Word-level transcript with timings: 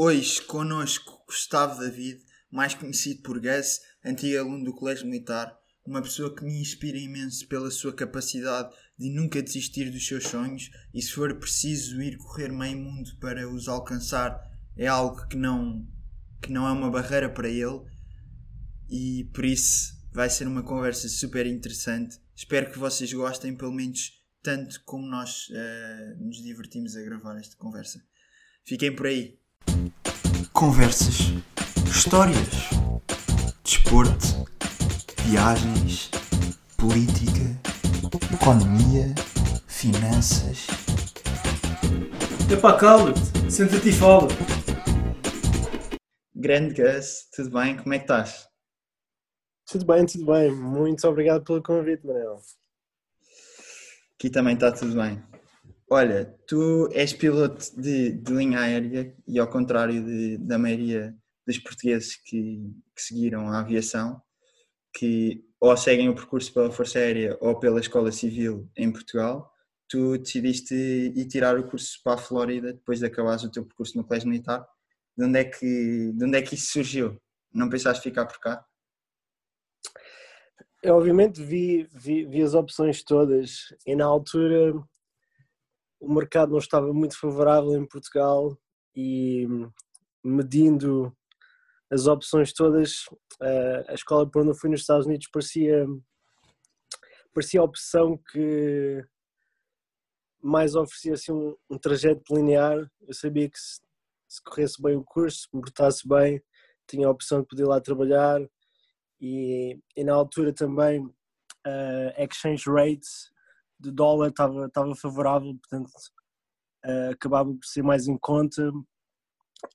Hoje 0.00 0.40
connosco 0.42 1.24
Gustavo 1.26 1.80
David, 1.80 2.22
mais 2.52 2.72
conhecido 2.72 3.20
por 3.20 3.40
Gus, 3.40 3.80
antigo 4.04 4.38
aluno 4.38 4.62
do 4.62 4.72
Colégio 4.72 5.08
Militar, 5.08 5.58
uma 5.84 6.00
pessoa 6.00 6.32
que 6.32 6.44
me 6.44 6.60
inspira 6.60 6.96
imenso 6.96 7.48
pela 7.48 7.68
sua 7.68 7.92
capacidade 7.92 8.72
de 8.96 9.10
nunca 9.10 9.42
desistir 9.42 9.90
dos 9.90 10.06
seus 10.06 10.22
sonhos 10.22 10.70
e 10.94 11.02
se 11.02 11.10
for 11.10 11.34
preciso 11.40 12.00
ir 12.00 12.16
correr 12.16 12.52
meio 12.52 12.78
mundo 12.78 13.10
para 13.18 13.50
os 13.50 13.66
alcançar 13.66 14.40
é 14.76 14.86
algo 14.86 15.26
que 15.26 15.36
não 15.36 15.84
que 16.40 16.52
não 16.52 16.68
é 16.68 16.70
uma 16.70 16.92
barreira 16.92 17.28
para 17.28 17.48
ele 17.48 17.82
e 18.88 19.28
por 19.34 19.44
isso 19.44 20.00
vai 20.12 20.30
ser 20.30 20.46
uma 20.46 20.62
conversa 20.62 21.08
super 21.08 21.44
interessante. 21.44 22.20
Espero 22.36 22.70
que 22.70 22.78
vocês 22.78 23.12
gostem 23.12 23.56
pelo 23.56 23.72
menos 23.72 24.12
tanto 24.44 24.80
como 24.84 25.08
nós 25.08 25.48
uh, 25.48 26.24
nos 26.24 26.40
divertimos 26.40 26.94
a 26.94 27.02
gravar 27.02 27.36
esta 27.36 27.56
conversa. 27.56 28.00
Fiquem 28.64 28.94
por 28.94 29.06
aí. 29.06 29.37
Conversas, 30.58 31.34
histórias, 31.86 32.70
desporto, 33.62 34.44
viagens, 35.24 36.10
política, 36.76 37.56
economia, 38.34 39.14
finanças. 39.68 40.66
Epá, 42.52 42.76
cala-te, 42.76 43.20
senta-te 43.48 43.90
e 43.90 43.92
fala. 43.92 44.26
Grande 46.34 46.74
Gus, 46.74 47.28
tudo 47.32 47.50
bem? 47.50 47.76
Como 47.76 47.94
é 47.94 47.98
que 47.98 48.04
estás? 48.04 48.48
Tudo 49.64 49.86
bem, 49.86 50.04
tudo 50.06 50.26
bem. 50.26 50.52
Muito 50.52 51.06
obrigado 51.06 51.44
pelo 51.44 51.62
convite, 51.62 52.04
Manel. 52.04 52.40
Aqui 54.16 54.28
também 54.28 54.54
está 54.54 54.72
tudo 54.72 55.00
bem. 55.00 55.22
Olha, 55.90 56.26
tu 56.46 56.88
és 56.92 57.14
piloto 57.14 57.64
de, 57.80 58.12
de 58.12 58.32
linha 58.32 58.60
aérea 58.60 59.14
e 59.26 59.38
ao 59.38 59.48
contrário 59.48 60.04
de, 60.04 60.36
da 60.36 60.58
maioria 60.58 61.16
dos 61.46 61.58
portugueses 61.58 62.14
que, 62.14 62.60
que, 62.94 63.02
seguiram 63.02 63.48
a 63.48 63.60
aviação, 63.60 64.20
que 64.92 65.42
ou 65.58 65.74
seguem 65.76 66.10
o 66.10 66.14
percurso 66.14 66.52
pela 66.52 66.70
Força 66.70 66.98
Aérea 66.98 67.38
ou 67.40 67.58
pela 67.58 67.80
Escola 67.80 68.12
Civil 68.12 68.70
em 68.76 68.92
Portugal, 68.92 69.50
tu 69.88 70.18
decidiste 70.18 70.74
ir 70.74 71.26
tirar 71.26 71.58
o 71.58 71.66
curso 71.66 71.98
para 72.04 72.14
a 72.14 72.18
Flórida 72.18 72.74
depois 72.74 72.98
de 72.98 73.06
acabares 73.06 73.42
o 73.44 73.50
teu 73.50 73.64
percurso 73.64 73.96
no 73.96 74.04
Colégio 74.04 74.28
Militar. 74.28 74.66
De 75.16 75.24
onde 75.24 75.38
é 75.38 75.44
que, 75.44 76.12
de 76.12 76.24
onde 76.24 76.36
é 76.36 76.42
que 76.42 76.54
isso 76.54 76.72
surgiu? 76.72 77.16
Não 77.52 77.70
pensaste 77.70 78.02
ficar 78.02 78.26
por 78.26 78.38
cá? 78.38 78.64
Eu, 80.82 80.96
obviamente 80.96 81.42
vi, 81.42 81.88
vi, 81.92 82.24
vi, 82.26 82.42
as 82.42 82.54
opções 82.54 83.02
todas 83.02 83.74
e 83.84 83.96
na 83.96 84.04
altura 84.04 84.74
o 86.00 86.12
mercado 86.12 86.52
não 86.52 86.58
estava 86.58 86.92
muito 86.92 87.18
favorável 87.18 87.72
em 87.72 87.86
Portugal 87.86 88.56
e 88.94 89.46
medindo 90.24 91.12
as 91.90 92.06
opções 92.06 92.52
todas, 92.52 93.04
a 93.88 93.94
escola 93.94 94.28
por 94.30 94.42
onde 94.42 94.50
eu 94.50 94.54
fui 94.54 94.70
nos 94.70 94.80
Estados 94.80 95.06
Unidos 95.06 95.28
parecia, 95.32 95.86
parecia 97.32 97.60
a 97.60 97.64
opção 97.64 98.18
que 98.30 99.04
mais 100.42 100.74
oferecia 100.74 101.14
assim, 101.14 101.32
um, 101.32 101.56
um 101.70 101.78
trajeto 101.78 102.34
linear. 102.34 102.90
Eu 103.00 103.14
sabia 103.14 103.48
que 103.50 103.58
se, 103.58 103.80
se 104.28 104.42
corresse 104.42 104.80
bem 104.80 104.96
o 104.96 105.04
curso, 105.04 105.38
se 105.38 105.48
me 105.52 105.60
portasse 105.60 106.06
bem, 106.06 106.42
tinha 106.86 107.06
a 107.06 107.10
opção 107.10 107.40
de 107.40 107.46
poder 107.46 107.64
lá 107.64 107.80
trabalhar 107.80 108.40
e, 109.20 109.78
e 109.96 110.04
na 110.04 110.14
altura 110.14 110.52
também 110.52 111.04
uh, 111.04 112.22
exchange 112.22 112.64
rates 112.68 113.30
de 113.78 113.90
dólar 113.90 114.28
estava, 114.28 114.66
estava 114.66 114.94
favorável, 114.94 115.56
portanto 115.56 115.90
uh, 116.84 117.10
acabava 117.12 117.52
por 117.52 117.64
ser 117.64 117.82
mais 117.82 118.08
em 118.08 118.18
conta. 118.18 118.70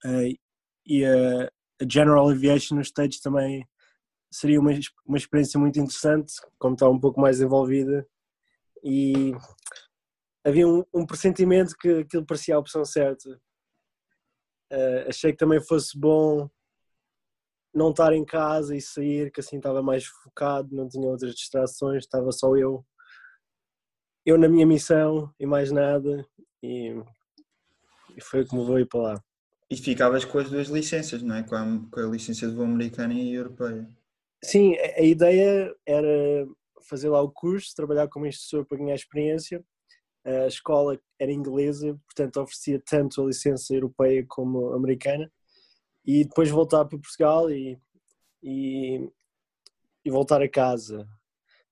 Uh, 0.05 0.37
e 0.85 1.05
a, 1.05 1.45
a, 1.45 1.85
General 1.89 2.29
Aviation 2.29 2.75
nos 2.75 2.87
States 2.87 3.19
também 3.21 3.67
seria 4.31 4.59
uma, 4.59 4.71
uma 5.05 5.17
experiência 5.17 5.59
muito 5.59 5.79
interessante, 5.79 6.33
como 6.57 6.73
está 6.73 6.89
um 6.89 6.99
pouco 6.99 7.21
mais 7.21 7.39
envolvida. 7.39 8.07
E 8.83 9.31
havia 10.43 10.67
um, 10.67 10.83
um 10.93 11.05
pressentimento 11.05 11.75
que 11.77 11.99
aquilo 11.99 12.25
parecia 12.25 12.55
a 12.55 12.59
opção 12.59 12.83
certa. 12.83 13.29
Uh, 14.71 15.07
achei 15.07 15.31
que 15.31 15.37
também 15.37 15.61
fosse 15.61 15.97
bom 15.97 16.49
não 17.73 17.89
estar 17.89 18.13
em 18.13 18.23
casa 18.23 18.75
e 18.75 18.81
sair, 18.81 19.31
que 19.31 19.39
assim 19.39 19.57
estava 19.57 19.81
mais 19.81 20.05
focado, 20.05 20.75
não 20.75 20.87
tinha 20.87 21.07
outras 21.07 21.33
distrações, 21.33 22.03
estava 22.03 22.31
só 22.31 22.55
eu, 22.55 22.85
eu 24.25 24.37
na 24.37 24.47
minha 24.47 24.65
missão 24.65 25.33
e 25.39 25.45
mais 25.45 25.71
nada, 25.71 26.25
e, 26.61 26.95
e 28.15 28.21
foi 28.21 28.45
como 28.45 28.65
vou 28.65 28.79
ir 28.79 28.87
para 28.87 29.01
lá. 29.01 29.23
E 29.69 29.77
ficavas 29.77 30.23
com 30.23 30.37
as 30.39 30.49
duas 30.49 30.67
licenças, 30.67 31.21
não 31.21 31.35
é? 31.35 31.43
Com 31.43 31.55
a, 31.55 31.65
com 31.91 31.99
a 31.99 32.03
licença 32.03 32.47
de 32.47 32.53
voo 32.53 32.65
americana 32.65 33.13
e 33.13 33.33
europeia. 33.33 33.87
Sim, 34.43 34.75
a, 34.75 34.99
a 34.99 35.03
ideia 35.03 35.73
era 35.85 36.47
fazer 36.83 37.09
lá 37.09 37.21
o 37.21 37.31
curso, 37.31 37.75
trabalhar 37.75 38.07
como 38.07 38.27
instrutor 38.27 38.65
para 38.65 38.77
ganhar 38.77 38.95
experiência. 38.95 39.63
A 40.25 40.47
escola 40.47 40.99
era 41.19 41.31
inglesa, 41.31 41.99
portanto 42.05 42.39
oferecia 42.39 42.81
tanto 42.85 43.21
a 43.21 43.25
licença 43.25 43.73
europeia 43.73 44.25
como 44.27 44.73
americana 44.73 45.29
e 46.05 46.23
depois 46.23 46.49
voltar 46.49 46.85
para 46.85 46.99
Portugal 46.99 47.49
e, 47.51 47.77
e, 48.41 49.09
e 50.05 50.11
voltar 50.11 50.41
a 50.41 50.49
casa. 50.49 51.07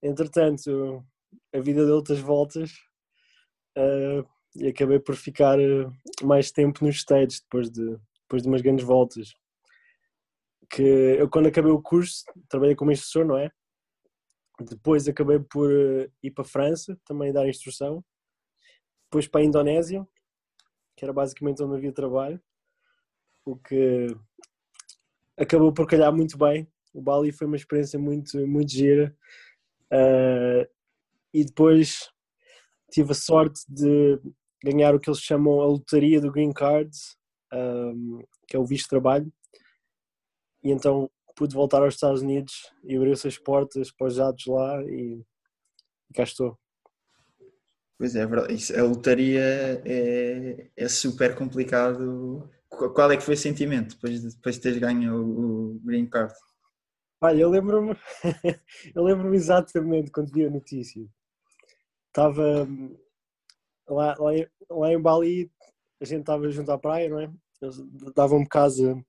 Entretanto, 0.02 1.06
a 1.54 1.60
vida 1.60 1.86
deu 1.86 1.96
outras 1.96 2.20
voltas 2.20 2.72
uh, 3.78 4.28
e 4.56 4.68
acabei 4.68 5.00
por 5.00 5.16
ficar 5.16 5.60
eh, 5.60 5.90
mais 6.24 6.52
tempo 6.52 6.86
nos 6.86 6.98
States 6.98 7.40
depois 7.42 7.70
de, 7.70 7.98
depois 8.24 8.42
de 8.42 8.50
umas 8.50 8.62
grandes 8.62 8.86
voltas. 8.86 9.34
Que 10.70 10.82
eu, 10.82 11.30
quando 11.30 11.48
acabei 11.48 11.72
o 11.72 11.82
curso, 11.82 12.24
trabalhei 12.50 12.76
como 12.76 12.92
instrutor, 12.92 13.26
não 13.26 13.38
é? 13.38 13.50
Depois 14.60 15.08
acabei 15.08 15.40
por 15.40 15.72
eh, 15.72 16.10
ir 16.22 16.32
para 16.32 16.44
a 16.44 16.48
França, 16.48 17.00
também 17.06 17.32
dar 17.32 17.48
instrução. 17.48 18.04
Depois 19.06 19.28
para 19.28 19.42
a 19.42 19.46
Indonésia, 19.46 20.06
que 20.96 21.06
era 21.06 21.14
basicamente 21.14 21.64
onde 21.64 21.78
havia 21.78 21.94
trabalho 21.94 22.42
o 23.46 23.56
que 23.56 24.08
acabou 25.38 25.74
por 25.74 25.88
calhar 25.88 26.14
muito 26.14 26.38
bem. 26.38 26.68
O 26.94 27.02
Bali 27.02 27.32
foi 27.32 27.48
uma 27.48 27.56
experiência 27.56 27.98
muito, 27.98 28.38
muito 28.48 28.72
gira. 28.72 29.16
Uh, 29.92 30.68
e 31.34 31.44
depois 31.46 32.10
tive 32.92 33.12
a 33.12 33.16
sorte 33.16 33.62
de 33.70 34.20
ganhar 34.64 34.94
o 34.94 35.00
que 35.00 35.10
eles 35.10 35.20
chamam 35.20 35.62
a 35.62 35.66
lotaria 35.66 36.22
do 36.22 36.32
Green 36.32 36.54
Card, 36.54 36.92
um, 37.54 38.22
que 38.48 38.56
é 38.56 38.60
o 38.60 38.66
visto 38.66 38.84
de 38.84 38.90
trabalho. 38.90 39.32
E 40.64 40.72
então 40.72 41.10
pude 41.36 41.56
voltar 41.56 41.82
aos 41.82 41.96
Estados 41.96 42.22
Unidos 42.22 42.72
e 42.84 42.96
abriu-se 42.96 43.28
as 43.28 43.38
portas 43.38 43.92
para 43.92 44.08
os 44.08 44.16
jatos 44.16 44.46
lá 44.46 44.84
e, 44.84 45.24
e 46.10 46.14
cá 46.14 46.24
estou. 46.24 46.58
Pois 47.98 48.16
é, 48.16 48.22
é 48.22 48.80
a 48.80 48.84
lotaria 48.84 49.82
é, 49.86 50.70
é 50.76 50.88
super 50.88 51.36
complicado 51.36 52.50
qual 52.70 53.12
é 53.12 53.18
que 53.18 53.24
foi 53.24 53.36
o 53.36 53.38
sentimento 53.38 53.96
depois 53.96 54.22
de, 54.22 54.30
depois 54.30 54.56
de 54.56 54.62
teres 54.62 54.80
ganho 54.80 55.16
o, 55.16 55.76
o 55.76 55.80
Green 55.84 56.08
Card? 56.08 56.34
Olha, 57.22 57.42
eu 57.42 57.50
lembro-me 57.50 57.96
eu 58.96 59.04
lembro-me 59.04 59.36
exatamente 59.36 60.10
quando 60.10 60.32
vi 60.32 60.46
a 60.46 60.50
notícia. 60.50 61.06
Estava 62.12 62.68
lá, 63.88 64.16
lá, 64.20 64.32
lá 64.70 64.94
em 64.94 65.02
Bali, 65.02 65.52
a 66.02 66.06
gente 66.06 66.22
estava 66.22 66.50
junto 66.50 66.72
à 66.72 66.78
praia, 66.78 67.10
não 67.10 67.20
é? 67.20 67.32
Eles 67.62 67.78
davam-me 68.16 68.48
casa, 68.48 69.02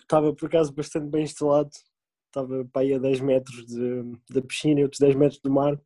estava 0.00 0.34
por 0.34 0.46
acaso 0.46 0.74
bastante 0.74 1.06
bem 1.08 1.22
instalado, 1.22 1.70
estava 2.26 2.64
para 2.72 2.82
aí 2.82 2.94
a 2.94 2.98
10 2.98 3.20
metros 3.20 3.66
de, 3.66 4.02
da 4.30 4.42
piscina 4.42 4.80
e 4.80 4.82
outros 4.82 5.00
10 5.00 5.14
metros 5.14 5.40
do 5.40 5.50
mar, 5.50 5.80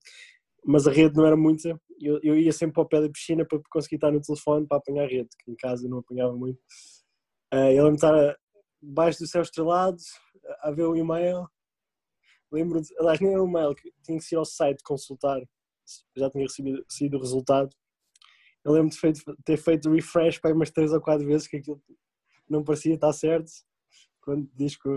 mas 0.64 0.86
a 0.86 0.92
rede 0.92 1.16
não 1.16 1.26
era 1.26 1.36
muita 1.36 1.78
eu, 2.00 2.20
eu 2.22 2.38
ia 2.38 2.52
sempre 2.52 2.74
para 2.74 2.82
o 2.82 2.88
pé 2.88 3.00
da 3.00 3.10
piscina 3.10 3.44
para 3.44 3.60
conseguir 3.70 3.96
estar 3.96 4.10
no 4.10 4.20
telefone 4.20 4.66
para 4.66 4.78
apanhar 4.78 5.04
a 5.04 5.08
rede, 5.08 5.28
que 5.38 5.50
em 5.50 5.56
casa 5.56 5.88
não 5.88 5.98
apanhava 5.98 6.34
muito. 6.34 6.58
Uh, 7.52 7.72
eu 7.72 7.84
lembro 7.84 7.98
de 7.98 8.06
estar 8.06 8.36
debaixo 8.82 9.18
do 9.18 9.26
céu 9.26 9.42
estrelado, 9.42 9.98
a 10.60 10.70
ver 10.70 10.84
o 10.84 10.96
e-mail. 10.96 11.46
Lembro 12.50 12.80
aliás, 12.98 13.20
nem 13.20 13.32
era 13.32 13.42
o 13.42 13.48
e-mail, 13.48 13.74
tinha 14.02 14.18
que 14.18 14.34
ir 14.34 14.38
ao 14.38 14.44
site 14.44 14.82
consultar, 14.82 15.40
já 16.16 16.30
tinha 16.30 16.44
recebido, 16.44 16.84
recebido 16.88 17.16
o 17.16 17.20
resultado. 17.20 17.70
Eu 18.64 18.72
lembro 18.72 18.90
de 18.90 18.98
feito, 18.98 19.20
ter 19.44 19.56
feito 19.56 19.90
refresh 19.90 20.38
para 20.38 20.54
umas 20.54 20.70
3 20.70 20.92
ou 20.92 21.00
4 21.00 21.26
vezes 21.26 21.46
que 21.46 21.56
aquilo 21.56 21.82
não 22.48 22.64
parecia 22.64 22.94
estar 22.94 23.12
certo. 23.12 23.50
Quando 24.20 24.48
diz 24.54 24.76
que 24.76 24.88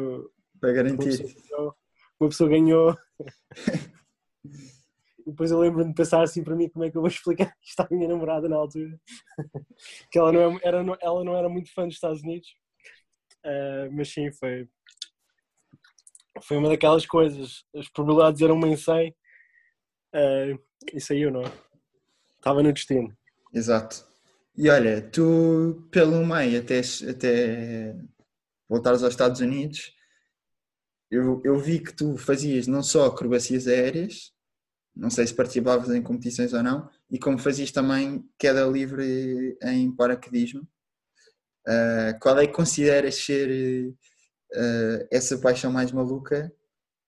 para 0.59 0.73
garantir. 0.73 1.19
Uma 1.19 1.33
pessoa, 1.33 1.75
uma 2.19 2.29
pessoa 2.29 2.49
ganhou. 2.49 2.97
depois 5.25 5.51
eu 5.51 5.59
lembro-me 5.59 5.89
de 5.89 5.95
pensar 5.95 6.23
assim 6.23 6.43
para 6.43 6.55
mim 6.55 6.69
como 6.69 6.85
é 6.85 6.91
que 6.91 6.97
eu 6.97 7.01
vou 7.01 7.09
explicar 7.09 7.53
isto 7.61 7.79
à 7.79 7.88
minha 7.91 8.07
namorada 8.07 8.49
na 8.49 8.55
altura 8.55 8.99
que 10.11 10.17
ela 10.17 10.31
não, 10.31 10.57
é, 10.57 10.59
era, 10.63 10.83
ela 10.99 11.23
não 11.23 11.35
era 11.35 11.49
muito 11.49 11.73
fã 11.73 11.85
dos 11.85 11.95
Estados 11.95 12.21
Unidos 12.21 12.47
uh, 13.45 13.91
mas 13.91 14.11
sim 14.11 14.31
foi 14.31 14.67
foi 16.41 16.57
uma 16.57 16.69
daquelas 16.69 17.05
coisas 17.05 17.63
as 17.75 17.88
probabilidades 17.89 18.41
eram 18.41 18.55
uma 18.55 18.67
em 18.67 18.75
100 18.75 19.15
uh, 20.13 20.59
e 20.93 21.01
saiu 21.01 21.31
não. 21.31 21.43
Estava 22.37 22.63
no 22.63 22.73
destino. 22.73 23.15
Exato. 23.53 24.05
E 24.57 24.69
olha, 24.69 25.01
tu 25.01 25.87
pelo 25.91 26.25
meio 26.25 26.59
até, 26.59 26.81
até 27.09 27.95
voltares 28.67 29.03
aos 29.03 29.13
Estados 29.13 29.41
Unidos, 29.41 29.93
eu, 31.09 31.41
eu 31.43 31.57
vi 31.59 31.79
que 31.79 31.93
tu 31.93 32.17
fazias 32.17 32.67
não 32.67 32.81
só 32.81 33.05
acrobacias 33.05 33.67
aéreas, 33.67 34.31
não 34.95 35.09
sei 35.09 35.27
se 35.27 35.33
participavas 35.33 35.89
em 35.89 36.01
competições 36.01 36.53
ou 36.53 36.63
não, 36.63 36.89
e 37.09 37.19
como 37.19 37.37
fazias 37.37 37.71
também 37.71 38.25
queda 38.37 38.65
livre 38.65 39.57
em 39.61 39.93
paraquedismo. 39.93 40.67
Uh, 41.67 42.17
qual 42.19 42.39
é 42.39 42.47
que 42.47 42.53
consideras 42.53 43.15
ser 43.15 43.89
uh, 43.89 45.07
essa 45.11 45.37
paixão 45.37 45.71
mais 45.71 45.91
maluca 45.91 46.51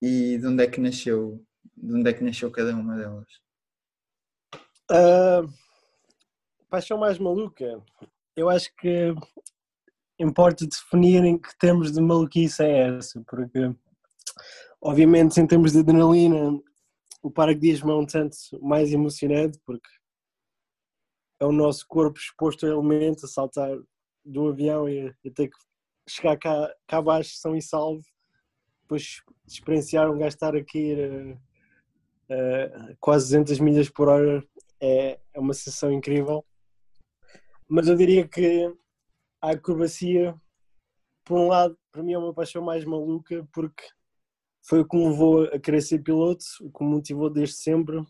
e 0.01 0.37
de 0.37 0.45
onde 0.45 0.63
é 0.63 0.67
que 0.67 0.81
nasceu, 0.81 1.43
de 1.75 1.93
onde 1.93 2.09
é 2.09 2.13
que 2.13 2.23
nasceu 2.23 2.51
cada 2.51 2.75
uma 2.75 2.95
delas? 2.95 3.27
Uh, 4.91 5.51
paixão 6.69 6.97
mais 6.97 7.17
maluca, 7.19 7.83
eu 8.35 8.49
acho 8.49 8.73
que 8.75 9.13
importa 10.19 10.65
definir 10.67 11.23
em 11.23 11.37
que 11.37 11.57
termos 11.57 11.91
de 11.91 12.01
maluquice 12.01 12.63
é 12.63 12.97
essa, 12.97 13.21
porque 13.27 13.73
obviamente 14.81 15.39
em 15.39 15.47
termos 15.47 15.71
de 15.71 15.79
adrenalina 15.79 16.59
o 17.21 17.31
paraquedismo 17.31 17.91
é 17.91 17.95
um 17.95 18.05
tanto 18.05 18.35
mais 18.61 18.91
emocionante 18.91 19.59
porque 19.65 19.87
é 21.39 21.45
o 21.45 21.51
nosso 21.51 21.85
corpo 21.87 22.17
exposto 22.17 22.65
a 22.65 22.69
elementos, 22.69 23.23
a 23.23 23.27
saltar 23.27 23.77
do 24.25 24.49
avião 24.49 24.87
e, 24.87 25.13
e 25.23 25.31
ter 25.31 25.49
que 25.49 25.57
chegar 26.07 26.37
cá, 26.37 26.73
cá 26.87 26.97
abaixo 26.97 27.35
são 27.35 27.55
e 27.55 27.61
salvo, 27.61 28.03
depois 28.81 29.21
experienciar 29.47 30.09
um 30.09 30.17
gajo 30.17 30.35
estar 30.35 30.55
aqui 30.55 30.95
uh, 32.33 32.95
quase 32.99 33.25
200 33.25 33.59
milhas 33.59 33.89
por 33.89 34.07
hora 34.07 34.43
é, 34.81 35.19
é 35.33 35.39
uma 35.39 35.53
sensação 35.53 35.91
incrível. 35.91 36.45
Mas 37.67 37.87
eu 37.87 37.95
diria 37.95 38.27
que 38.27 38.73
a 39.41 39.51
acrobacia, 39.51 40.35
por 41.23 41.37
um 41.39 41.47
lado, 41.47 41.77
para 41.91 42.03
mim 42.03 42.13
é 42.13 42.17
uma 42.17 42.33
paixão 42.33 42.61
mais 42.61 42.83
maluca, 42.83 43.47
porque 43.53 43.83
foi 44.65 44.81
o 44.81 44.87
que 44.87 44.97
me 44.97 45.09
levou 45.09 45.43
a 45.45 45.59
querer 45.59 45.81
ser 45.81 45.99
piloto, 45.99 46.43
o 46.61 46.71
que 46.71 46.83
me 46.83 46.89
motivou 46.89 47.29
desde 47.29 47.55
sempre. 47.55 48.05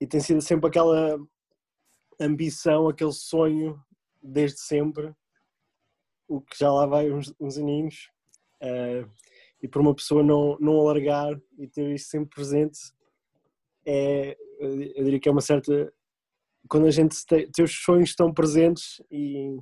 E 0.00 0.06
tem 0.06 0.20
sido 0.20 0.40
sempre 0.40 0.68
aquela 0.68 1.18
ambição, 2.20 2.88
aquele 2.88 3.12
sonho, 3.12 3.80
desde 4.22 4.60
sempre, 4.60 5.14
o 6.28 6.40
que 6.40 6.58
já 6.58 6.72
lá 6.72 6.86
vai 6.86 7.10
uns, 7.10 7.32
uns 7.40 7.56
aninhos. 7.56 8.10
Uh, 8.62 9.08
e 9.62 9.68
por 9.68 9.80
uma 9.80 9.94
pessoa 9.94 10.22
não, 10.22 10.56
não 10.60 10.78
alargar 10.80 11.40
e 11.58 11.66
ter 11.66 11.94
isso 11.94 12.10
sempre 12.10 12.34
presente, 12.34 12.78
é, 13.88 14.36
eu 14.60 15.04
diria 15.04 15.18
que 15.18 15.28
é 15.28 15.32
uma 15.32 15.40
certa. 15.40 15.90
Quando 16.68 16.86
a 16.86 16.90
gente 16.90 17.16
tem, 17.24 17.48
os 17.62 17.72
sonhos 17.82 18.10
estão 18.10 18.32
presentes 18.32 19.00
e 19.10 19.56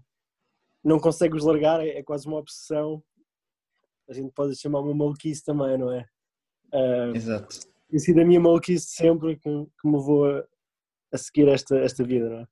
não 0.83 0.99
consegue 0.99 1.37
os 1.37 1.45
largar, 1.45 1.81
é, 1.81 1.99
é 1.99 2.03
quase 2.03 2.27
uma 2.27 2.39
obsessão. 2.39 3.03
A 4.09 4.13
gente 4.13 4.33
pode 4.33 4.57
chamar 4.57 4.81
uma 4.81 4.95
maluquice 4.95 5.45
também, 5.45 5.79
não 5.79 5.93
é? 5.93 6.05
Uh, 6.75 7.15
Exato. 7.15 7.61
Tem 7.89 7.99
sido 8.01 8.21
a 8.21 8.25
minha 8.25 8.41
maluquice 8.41 8.87
sempre 8.87 9.37
que, 9.37 9.43
que 9.81 9.89
me 9.89 9.99
vou 9.99 10.29
a, 10.29 10.45
a, 11.13 11.19
seguir 11.19 11.49
esta, 11.49 11.79
esta 11.79 12.03
vida, 12.03 12.29
não 12.29 12.41
é? 12.41 12.47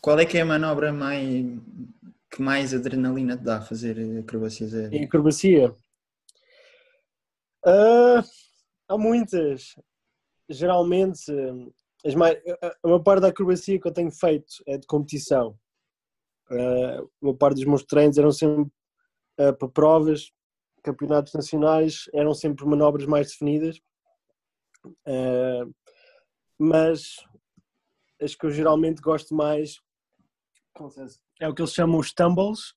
Qual 0.00 0.18
é 0.18 0.26
que 0.26 0.38
é 0.38 0.40
a 0.40 0.46
manobra 0.46 0.92
mais, 0.92 1.46
que 2.30 2.42
mais 2.42 2.74
adrenalina 2.74 3.36
te 3.36 3.44
dá 3.44 3.58
a 3.58 3.62
fazer 3.62 4.18
acrobacias 4.18 4.74
aéreas? 4.74 4.92
Em 4.92 5.04
acrobacia? 5.04 5.70
Uh, 7.64 8.22
há 8.88 8.98
muitas. 8.98 9.74
Geralmente, 10.48 11.32
as 12.04 12.14
mais, 12.14 12.38
a 12.62 12.88
maior 12.88 13.00
parte 13.00 13.22
da 13.22 13.28
acrobacia 13.28 13.78
que 13.80 13.86
eu 13.86 13.92
tenho 13.92 14.10
feito 14.10 14.46
é 14.66 14.78
de 14.78 14.86
competição. 14.86 15.58
Uh, 16.50 17.10
uma 17.20 17.36
parte 17.36 17.56
dos 17.56 17.66
meus 17.66 17.84
treinos 17.84 18.16
eram 18.16 18.32
sempre 18.32 18.70
uh, 19.40 19.54
para 19.58 19.68
provas, 19.68 20.32
campeonatos 20.82 21.34
nacionais, 21.34 22.04
eram 22.14 22.32
sempre 22.32 22.64
manobras 22.64 23.06
mais 23.06 23.28
definidas. 23.28 23.78
Uh, 24.84 25.74
mas 26.56 27.16
as 28.20 28.34
que 28.34 28.46
eu 28.46 28.50
geralmente 28.50 29.00
gosto 29.00 29.34
mais 29.34 29.80
é 31.40 31.48
o 31.48 31.54
que 31.54 31.60
eles 31.60 31.74
chamam 31.74 31.98
os 31.98 32.12
tumbles, 32.12 32.72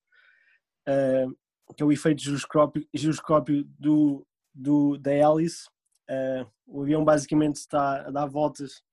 que 1.76 1.84
é 1.84 1.86
o 1.86 1.92
efeito 1.92 2.22
giroscópio, 2.22 2.88
giroscópio 2.94 3.64
do, 3.80 4.26
do, 4.54 4.98
da 4.98 5.12
hélice. 5.12 5.70
O 6.66 6.82
avião 6.82 7.04
basicamente 7.04 7.56
está 7.56 8.08
a 8.08 8.12
dar 8.12 8.26
voltas 8.26 8.84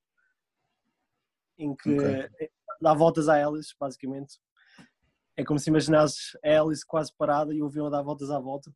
em 1.58 1.74
que 1.74 1.90
okay. 1.90 2.50
dá 2.80 2.94
voltas 2.94 3.28
à 3.28 3.38
hélice, 3.38 3.74
basicamente. 3.78 4.38
É 5.36 5.44
como 5.44 5.58
se 5.58 5.70
imaginasses 5.70 6.36
a 6.42 6.48
hélice 6.48 6.86
quase 6.86 7.12
parada 7.16 7.52
e 7.54 7.62
o 7.62 7.66
avião 7.66 7.86
a 7.86 7.90
dar 7.90 8.02
voltas 8.02 8.30
à 8.30 8.38
volta. 8.38 8.72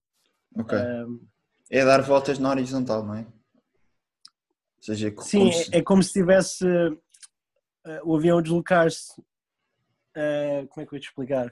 Ok. 0.56 0.78
Um, 0.78 1.26
é 1.70 1.84
dar 1.84 2.02
voltas 2.02 2.38
na 2.38 2.50
horizontal, 2.50 3.04
não 3.04 3.14
é? 3.14 3.20
Ou 3.22 4.82
seja, 4.82 5.08
é 5.08 5.22
sim, 5.22 5.38
como 5.38 5.52
se... 5.52 5.76
é 5.76 5.82
como 5.82 6.02
se 6.02 6.12
tivesse 6.12 6.66
uh, 6.66 7.00
o 8.04 8.16
avião 8.16 8.38
a 8.38 8.42
deslocar-se. 8.42 9.20
Uh, 9.20 10.66
como 10.68 10.82
é 10.82 10.86
que 10.86 10.88
eu 10.88 10.90
vou 10.90 11.00
te 11.00 11.08
explicar? 11.08 11.46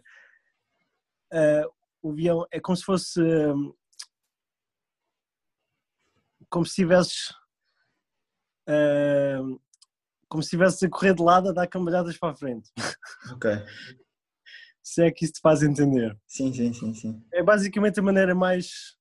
Uh, 1.32 1.72
o 2.02 2.10
avião 2.10 2.46
é 2.50 2.60
como 2.60 2.76
se 2.76 2.84
fosse. 2.84 3.20
Como 6.50 6.66
se 6.66 6.74
tivesses. 6.74 7.32
como 10.28 10.42
se 10.42 10.48
estivesse 10.48 10.86
a 10.86 10.90
correr 10.90 11.14
de 11.14 11.22
lado 11.22 11.48
a 11.48 11.52
dar 11.52 11.66
cambalhadas 11.66 12.18
para 12.18 12.32
a 12.32 12.36
frente. 12.36 12.70
Ok. 13.32 13.50
se 14.82 15.04
é 15.04 15.10
que 15.10 15.24
isso 15.24 15.34
te 15.34 15.40
faz 15.40 15.62
entender. 15.62 16.16
Sim, 16.26 16.52
sim, 16.52 16.72
sim, 16.72 16.94
sim. 16.94 17.24
É 17.32 17.42
basicamente 17.42 18.00
a 18.00 18.02
maneira 18.02 18.34
mais 18.34 18.96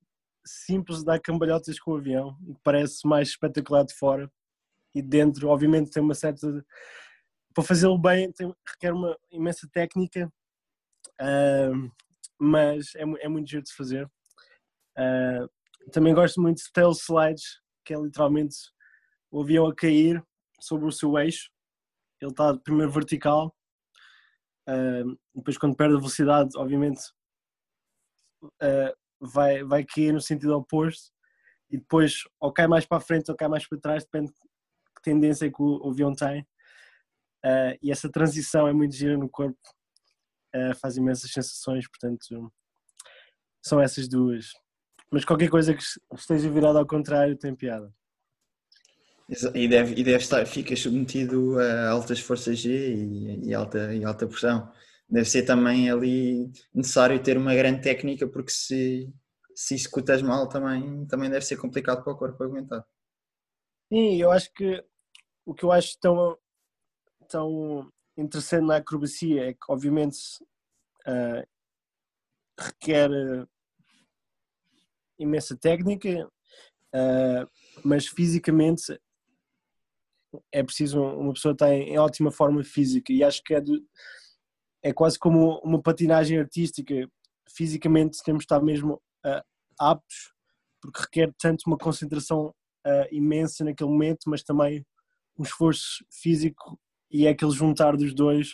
simples 0.46 1.00
de 1.00 1.06
dar 1.06 1.20
cambalhotas 1.20 1.80
com 1.80 1.92
o 1.92 1.98
avião 1.98 2.38
parece 2.64 3.08
mais 3.08 3.30
espetacular 3.30 3.84
de 3.84 3.94
fora 3.94 4.32
e 4.94 5.02
dentro, 5.02 5.50
obviamente, 5.50 5.92
tem 5.92 6.02
uma 6.02 6.16
certa. 6.16 6.66
Para 7.54 7.64
fazê-lo 7.64 7.98
bem, 7.98 8.32
tem... 8.32 8.54
requer 8.68 8.94
uma 8.94 9.18
imensa 9.32 9.68
técnica, 9.72 10.32
uh, 11.22 11.92
mas 12.40 12.96
é, 12.96 13.02
é, 13.02 13.28
muito 13.28 13.50
giro 13.50 13.64
de 13.64 13.74
fazer. 13.74 14.06
Uh, 14.98 15.50
também 15.92 16.14
gosto 16.14 16.42
muito 16.42 16.58
de 16.58 16.72
tail 16.72 16.92
slides, 16.92 17.60
que 17.86 17.94
é 17.94 17.98
literalmente 17.98 18.56
o 19.32 19.42
avião 19.42 19.68
a 19.68 19.76
cair 19.76 20.24
sobre 20.60 20.88
o 20.88 20.92
seu 20.92 21.18
eixo. 21.18 21.50
Ele 22.22 22.32
está 22.32 22.58
primeiro 22.58 22.92
vertical 22.92 23.56
Uh, 24.70 25.18
depois, 25.34 25.58
quando 25.58 25.76
perde 25.76 25.96
a 25.96 25.98
velocidade, 25.98 26.56
obviamente, 26.56 27.02
uh, 28.44 28.94
vai, 29.20 29.64
vai 29.64 29.84
cair 29.84 30.14
no 30.14 30.22
sentido 30.22 30.56
oposto 30.56 31.12
e 31.72 31.78
depois 31.78 32.24
ou 32.40 32.54
cai 32.54 32.68
mais 32.68 32.86
para 32.86 32.98
a 32.98 33.02
frente 33.02 33.32
ou 33.32 33.38
cai 33.38 33.48
mais 33.48 33.68
para 33.68 33.80
trás, 33.80 34.04
depende 34.04 34.28
de 34.28 34.40
que 34.96 35.02
tendência 35.02 35.48
é 35.48 35.50
que 35.50 35.62
o, 35.62 35.90
avião 35.90 36.14
tem. 36.14 36.42
Uh, 37.44 37.74
e 37.82 37.92
essa 37.92 38.12
transição 38.12 38.68
é 38.68 38.74
muito 38.74 38.94
gira 38.96 39.18
no 39.18 39.28
corpo, 39.28 39.58
uh, 40.56 40.76
faz 40.80 40.98
imensas 40.98 41.32
sensações, 41.32 41.88
portanto, 41.88 42.52
são 43.66 43.82
essas 43.82 44.08
duas. 44.08 44.52
Mas 45.12 45.26
qualquer 45.26 45.50
coisa 45.50 45.74
que 45.74 45.84
esteja 46.16 46.50
virada 46.50 46.80
ao 46.80 46.86
contrário 46.86 47.36
tem 47.38 47.56
piada. 47.56 47.92
E 49.54 49.68
deve, 49.68 49.94
e 49.94 50.04
deve 50.04 50.18
estar, 50.18 50.44
fica 50.48 50.76
submetido 50.76 51.60
a 51.60 51.90
altas 51.92 52.20
forças 52.20 52.58
G 52.58 52.96
e, 52.96 53.50
e, 53.50 53.54
alta, 53.54 53.94
e 53.94 54.04
alta 54.04 54.28
pressão. 54.28 54.72
Deve 55.08 55.26
ser 55.26 55.44
também 55.44 55.90
ali 55.90 56.52
necessário 56.74 57.22
ter 57.22 57.38
uma 57.38 57.54
grande 57.54 57.82
técnica, 57.82 58.28
porque 58.28 58.52
se, 58.52 59.12
se 59.54 59.76
executas 59.76 60.22
mal 60.24 60.50
também, 60.50 61.06
também 61.06 61.30
deve 61.30 61.46
ser 61.46 61.58
complicado 61.58 62.04
para 62.04 62.14
o 62.14 62.18
corpo 62.18 62.44
aguentar. 62.44 62.84
Sim, 63.92 64.16
eu 64.16 64.32
acho 64.32 64.52
que 64.54 64.84
o 65.46 65.54
que 65.54 65.64
eu 65.64 65.72
acho 65.72 65.98
tão, 66.00 66.38
tão 67.28 67.92
interessante 68.18 68.66
na 68.66 68.78
acrobacia 68.78 69.50
é 69.50 69.54
que, 69.54 69.60
obviamente, 69.68 70.18
uh, 71.08 71.48
requer 72.60 73.10
imensa 75.20 75.58
técnica, 75.58 76.28
uh, 76.96 77.50
mas 77.84 78.08
fisicamente 78.08 79.00
é 80.52 80.64
preciso 80.64 81.02
uma 81.02 81.34
pessoa 81.34 81.54
estar 81.54 81.74
em, 81.74 81.98
ótima 81.98 82.32
forma 82.32 82.64
física 82.64 83.12
e 83.12 83.24
acho 83.24 83.42
que 83.44 83.54
é, 83.54 83.62
de, 83.62 83.82
é 84.84 84.94
quase 84.94 85.18
como 85.18 85.60
uma 85.60 85.82
patinagem 85.82 86.40
artística. 86.40 86.94
Fisicamente 87.56 88.24
temos 88.24 88.42
de 88.42 88.46
estar 88.46 88.62
mesmo 88.62 89.02
uh, 89.26 89.42
aptos, 89.80 90.34
porque 90.82 91.02
requer 91.02 91.34
tanto 91.40 91.64
uma 91.68 91.78
concentração 91.78 92.54
uh, 92.86 93.08
imensa 93.12 93.64
naquele 93.64 93.90
momento, 93.90 94.22
mas 94.28 94.44
também 94.44 94.86
um 95.38 95.44
esforço 95.44 96.06
físico 96.12 96.80
e 97.12 97.26
é 97.26 97.30
aquele 97.30 97.52
juntar 97.52 97.98
dos 97.98 98.14
dois. 98.14 98.54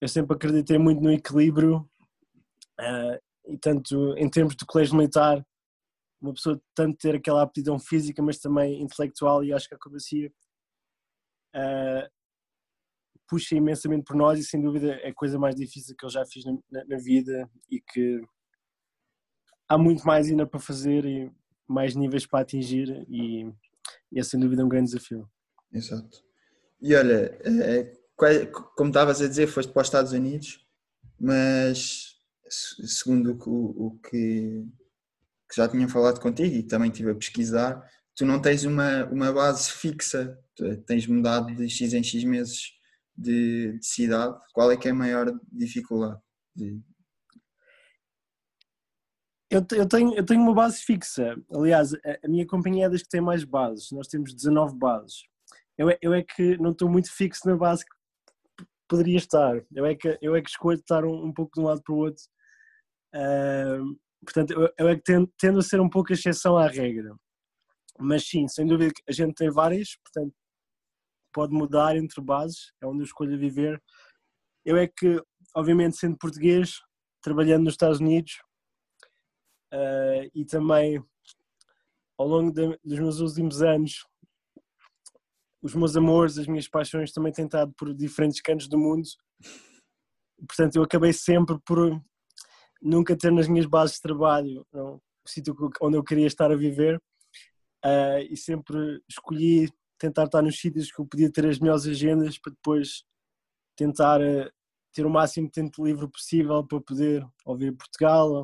Eu 0.00 0.08
sempre 0.08 0.36
acreditei 0.36 0.78
muito 0.78 1.02
no 1.02 1.10
equilíbrio 1.10 1.78
uh, 2.80 3.18
e 3.48 3.58
tanto 3.58 4.14
em 4.16 4.28
termos 4.28 4.54
de 4.54 4.64
colégio 4.64 4.96
militar, 4.96 5.44
uma 6.20 6.32
pessoa 6.32 6.60
tanto 6.74 6.96
ter 6.98 7.14
aquela 7.14 7.42
aptidão 7.42 7.78
física, 7.78 8.22
mas 8.22 8.38
também 8.38 8.82
intelectual 8.82 9.44
e 9.44 9.52
acho 9.52 9.68
que 9.68 9.74
a 9.74 9.76
acrobacia 9.76 10.32
uh, 11.54 12.10
puxa 13.28 13.54
imensamente 13.54 14.04
por 14.04 14.16
nós 14.16 14.38
e 14.38 14.44
sem 14.44 14.60
dúvida 14.60 14.94
é 15.02 15.08
a 15.08 15.14
coisa 15.14 15.38
mais 15.38 15.54
difícil 15.54 15.94
que 15.96 16.04
eu 16.04 16.10
já 16.10 16.24
fiz 16.24 16.44
na, 16.44 16.52
na, 16.70 16.84
na 16.84 16.96
vida 16.96 17.48
e 17.70 17.80
que 17.80 18.22
há 19.68 19.76
muito 19.76 20.06
mais 20.06 20.28
ainda 20.28 20.46
para 20.46 20.60
fazer 20.60 21.04
e 21.04 21.30
mais 21.66 21.94
níveis 21.94 22.26
para 22.26 22.40
atingir 22.40 23.04
e, 23.08 23.50
e 24.12 24.20
é 24.20 24.22
sem 24.22 24.38
dúvida 24.38 24.64
um 24.64 24.68
grande 24.68 24.92
desafio. 24.92 25.28
Exato. 25.72 26.24
E 26.80 26.94
olha, 26.94 27.38
é, 27.44 27.84
como 28.76 28.90
estavas 28.90 29.20
a 29.20 29.28
dizer, 29.28 29.46
foste 29.48 29.72
para 29.72 29.82
os 29.82 29.88
Estados 29.88 30.12
Unidos, 30.12 30.64
mas 31.18 32.16
segundo 32.48 33.36
o, 33.46 33.86
o 33.86 33.98
que, 33.98 34.64
que, 35.48 35.56
já 35.56 35.68
tinha 35.68 35.88
falado 35.88 36.20
contigo 36.20 36.54
e 36.54 36.62
também 36.62 36.90
estive 36.90 37.10
a 37.10 37.14
pesquisar, 37.14 37.82
tu 38.14 38.24
não 38.24 38.40
tens 38.40 38.64
uma, 38.64 39.04
uma 39.06 39.32
base 39.32 39.70
fixa, 39.70 40.38
tens 40.86 41.06
mudado 41.06 41.54
de 41.54 41.68
X 41.68 41.92
em 41.92 42.02
X 42.02 42.24
meses 42.24 42.72
de, 43.16 43.78
de 43.78 43.86
cidade. 43.86 44.38
Qual 44.52 44.70
é 44.70 44.76
que 44.76 44.88
é 44.88 44.90
a 44.90 44.94
maior 44.94 45.32
dificuldade? 45.52 46.20
De... 46.54 46.80
Eu, 49.50 49.64
eu, 49.72 49.88
tenho, 49.88 50.14
eu 50.14 50.24
tenho 50.24 50.42
uma 50.42 50.54
base 50.54 50.82
fixa. 50.82 51.36
Aliás, 51.54 51.94
a, 51.94 52.18
a 52.24 52.28
minha 52.28 52.46
companhia 52.46 52.86
é 52.86 52.90
das 52.90 53.02
que 53.02 53.08
tem 53.08 53.20
mais 53.20 53.44
bases. 53.44 53.90
Nós 53.92 54.08
temos 54.08 54.34
19 54.34 54.76
bases. 54.76 55.22
Eu, 55.78 55.88
eu 56.00 56.14
é 56.14 56.22
que 56.22 56.56
não 56.58 56.72
estou 56.72 56.88
muito 56.88 57.12
fixo 57.12 57.46
na 57.46 57.56
base 57.56 57.84
que 57.84 57.96
poderia 58.88 59.18
estar. 59.18 59.62
Eu 59.74 59.84
é 59.84 59.94
que, 59.94 60.18
eu 60.20 60.34
é 60.34 60.42
que 60.42 60.50
escolho 60.50 60.78
estar 60.78 61.04
um, 61.04 61.26
um 61.26 61.32
pouco 61.32 61.52
de 61.54 61.60
um 61.60 61.64
lado 61.64 61.82
para 61.82 61.94
o 61.94 61.98
outro. 61.98 62.22
Uh, 63.14 63.96
portanto, 64.26 64.52
eu, 64.52 64.68
eu, 64.78 64.88
é 64.88 64.96
tendo, 64.96 65.32
tendo 65.38 65.58
a 65.60 65.62
ser 65.62 65.80
um 65.80 65.88
pouco 65.88 66.12
a 66.12 66.14
exceção 66.14 66.58
à 66.58 66.66
regra. 66.66 67.14
Mas 67.98 68.28
sim, 68.28 68.46
sem 68.48 68.66
dúvida 68.66 68.92
que 68.92 69.02
a 69.08 69.12
gente 69.12 69.34
tem 69.34 69.50
várias, 69.50 69.96
portanto, 70.04 70.34
pode 71.32 71.54
mudar 71.54 71.96
entre 71.96 72.20
bases, 72.20 72.72
é 72.82 72.86
onde 72.86 73.00
eu 73.00 73.04
escolho 73.04 73.38
viver. 73.38 73.82
Eu 74.64 74.76
é 74.76 74.86
que, 74.86 75.22
obviamente, 75.54 75.96
sendo 75.96 76.18
português, 76.18 76.80
trabalhando 77.22 77.64
nos 77.64 77.74
Estados 77.74 78.00
Unidos 78.00 78.32
uh, 79.72 80.30
e 80.34 80.44
também 80.44 81.02
ao 82.18 82.26
longo 82.26 82.50
de, 82.50 82.78
dos 82.84 82.98
meus 82.98 83.20
últimos 83.20 83.62
anos, 83.62 84.06
os 85.62 85.74
meus 85.74 85.96
amores, 85.96 86.38
as 86.38 86.46
minhas 86.46 86.68
paixões 86.68 87.12
também 87.12 87.32
têm 87.32 87.46
estado 87.46 87.72
por 87.76 87.92
diferentes 87.94 88.40
cantos 88.40 88.68
do 88.68 88.78
mundo. 88.78 89.06
Portanto, 90.46 90.76
eu 90.76 90.82
acabei 90.82 91.12
sempre 91.12 91.58
por 91.66 92.00
nunca 92.80 93.16
ter 93.16 93.32
nas 93.32 93.48
minhas 93.48 93.66
bases 93.66 93.96
de 93.96 94.02
trabalho 94.02 94.66
não, 94.72 94.96
o 94.96 95.28
sítio 95.28 95.56
onde 95.80 95.96
eu 95.96 96.04
queria 96.04 96.26
estar 96.26 96.50
a 96.50 96.56
viver 96.56 96.96
uh, 97.84 98.18
e 98.30 98.36
sempre 98.36 99.02
escolhi 99.08 99.68
tentar 99.98 100.24
estar 100.24 100.42
nos 100.42 100.58
sítios 100.58 100.92
que 100.92 101.00
eu 101.00 101.06
podia 101.06 101.30
ter 101.30 101.46
as 101.46 101.58
melhores 101.58 101.86
agendas 101.86 102.38
para 102.38 102.52
depois 102.52 103.04
tentar 103.76 104.20
uh, 104.20 104.50
ter 104.92 105.04
o 105.04 105.10
máximo 105.10 105.46
de 105.46 105.52
tempo 105.52 105.84
livre 105.84 106.08
possível 106.08 106.64
para 106.64 106.80
poder 106.80 107.26
ouvir 107.44 107.76
Portugal 107.76 108.42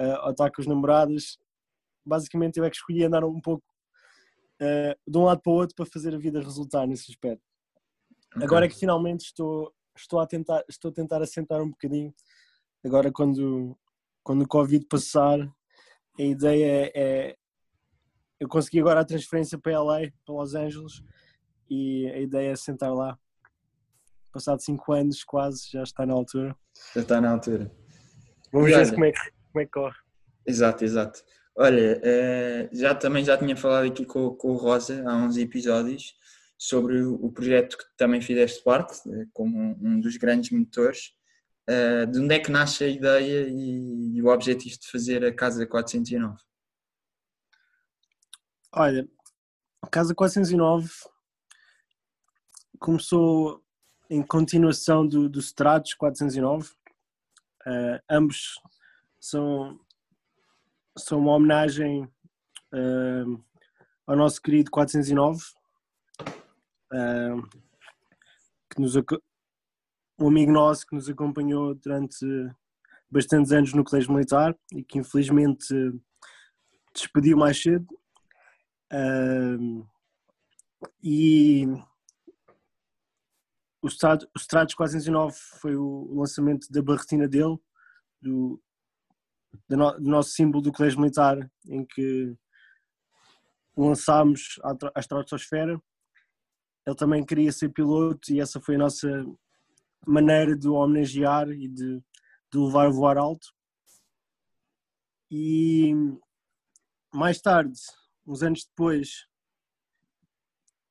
uh, 0.00 0.24
ou 0.24 0.30
estar 0.30 0.50
com 0.50 0.60
os 0.60 0.66
namorados. 0.66 1.38
Basicamente 2.04 2.58
eu 2.58 2.64
é 2.64 2.70
que 2.70 2.76
escolhi 2.76 3.04
andar 3.04 3.24
um 3.24 3.40
pouco 3.40 3.64
de 4.58 5.18
um 5.18 5.24
lado 5.24 5.42
para 5.42 5.52
o 5.52 5.54
outro 5.54 5.76
para 5.76 5.84
fazer 5.84 6.14
a 6.14 6.18
vida 6.18 6.40
resultar 6.40 6.86
nesse 6.86 7.10
aspecto. 7.10 7.44
Okay. 8.30 8.44
Agora 8.44 8.64
é 8.64 8.68
que 8.70 8.74
finalmente 8.74 9.26
estou, 9.26 9.70
estou, 9.94 10.18
a 10.18 10.26
tentar, 10.26 10.64
estou 10.66 10.90
a 10.90 10.94
tentar 10.94 11.20
assentar 11.20 11.60
um 11.60 11.68
bocadinho. 11.68 12.14
Agora 12.84 13.10
quando, 13.12 13.76
quando 14.22 14.42
o 14.42 14.48
Covid 14.48 14.86
passar, 14.86 15.38
a 16.18 16.22
ideia 16.22 16.66
é, 16.66 16.92
é 16.94 17.36
eu 18.38 18.48
consegui 18.48 18.80
agora 18.80 19.00
a 19.00 19.04
transferência 19.04 19.58
para 19.58 19.80
LA, 19.80 20.10
para 20.24 20.34
Los 20.34 20.54
Angeles, 20.54 21.02
e 21.70 22.06
a 22.08 22.18
ideia 22.20 22.52
é 22.52 22.56
sentar 22.56 22.92
lá. 22.92 23.18
Passado 24.30 24.60
5 24.60 24.92
anos, 24.92 25.24
quase, 25.24 25.70
já 25.72 25.82
está 25.82 26.04
na 26.04 26.12
altura. 26.12 26.54
Já 26.94 27.00
está 27.00 27.20
na 27.20 27.30
altura. 27.30 27.72
Vamos 28.52 28.70
ver 28.70 28.92
como 28.92 29.04
é, 29.06 29.12
que, 29.12 29.18
como 29.52 29.62
é 29.62 29.64
que 29.64 29.70
corre. 29.70 29.96
Exato, 30.46 30.84
exato. 30.84 31.22
Olha, 31.56 32.00
eh, 32.04 32.68
já 32.72 32.94
também 32.94 33.24
já 33.24 33.38
tinha 33.38 33.56
falado 33.56 33.86
aqui 33.86 34.04
com, 34.04 34.30
com 34.34 34.52
o 34.52 34.56
Rosa 34.56 35.02
há 35.08 35.16
uns 35.16 35.38
episódios 35.38 36.14
sobre 36.58 37.02
o 37.02 37.30
projeto 37.32 37.78
que 37.78 37.84
também 37.96 38.20
fizeste 38.20 38.62
parte, 38.62 39.00
eh, 39.10 39.26
como 39.32 39.76
um 39.80 39.98
dos 39.98 40.18
grandes 40.18 40.50
motores. 40.50 41.14
Eh, 41.68 42.06
de 42.06 42.20
onde 42.20 42.34
é 42.34 42.38
que 42.38 42.50
nasce 42.50 42.84
a 42.84 42.88
ideia 42.88 43.48
e 43.48 44.22
o 44.22 44.28
objetivo 44.28 44.78
de 44.78 44.88
fazer 44.88 45.24
a 45.24 45.34
Casa 45.34 45.66
409? 45.66 46.36
Olha, 48.72 49.08
a 49.82 49.88
Casa 49.88 50.14
409 50.14 50.88
começou 52.78 53.64
em 54.08 54.22
continuação 54.22 55.06
do, 55.06 55.28
do 55.28 55.40
Stratos 55.40 55.94
409. 55.94 56.70
Uh, 57.66 57.98
ambos 58.08 58.60
são, 59.18 59.80
são 60.96 61.18
uma 61.18 61.32
homenagem 61.32 62.04
uh, 62.04 63.44
ao 64.06 64.14
nosso 64.14 64.40
querido 64.40 64.70
409, 64.70 65.42
uh, 66.92 67.42
que 68.70 68.80
nos, 68.80 68.94
um 70.18 70.28
amigo 70.28 70.52
nosso 70.52 70.86
que 70.86 70.94
nos 70.94 71.08
acompanhou 71.08 71.74
durante 71.74 72.26
bastantes 73.10 73.52
anos 73.52 73.72
no 73.72 73.84
Colégio 73.84 74.12
Militar 74.12 74.56
e 74.72 74.82
que 74.82 74.98
infelizmente 74.98 75.66
despediu 76.94 77.36
mais 77.36 77.60
cedo 77.60 77.86
e 81.02 81.66
o 83.82 83.88
Stratos, 83.88 84.26
o 84.34 84.38
Stratos 84.38 84.74
409 84.74 85.36
foi 85.60 85.76
o 85.76 86.14
lançamento 86.14 86.66
da 86.70 86.82
barretina 86.82 87.28
dele, 87.28 87.56
do, 88.20 88.60
do, 89.68 89.76
no, 89.76 89.92
do, 89.92 90.10
nosso 90.10 90.30
símbolo 90.30 90.62
do 90.62 90.72
Colégio 90.72 91.00
Militar, 91.00 91.38
em 91.68 91.84
que 91.84 92.34
lançámos 93.76 94.58
a, 94.62 94.72
a 94.94 95.00
estratosfera. 95.00 95.80
Ele 96.86 96.96
também 96.96 97.24
queria 97.24 97.52
ser 97.52 97.68
piloto 97.70 98.32
e 98.32 98.40
essa 98.40 98.60
foi 98.60 98.76
a 98.76 98.78
nossa 98.78 99.08
maneira 100.06 100.56
de 100.56 100.68
homenagear 100.68 101.48
e 101.50 101.68
de, 101.68 102.02
de 102.52 102.58
levar 102.58 102.86
a 102.86 102.90
voar 102.90 103.18
alto. 103.18 103.48
E 105.30 105.92
mais 107.12 107.40
tarde, 107.40 107.78
uns 108.26 108.42
anos 108.42 108.64
depois, 108.64 109.26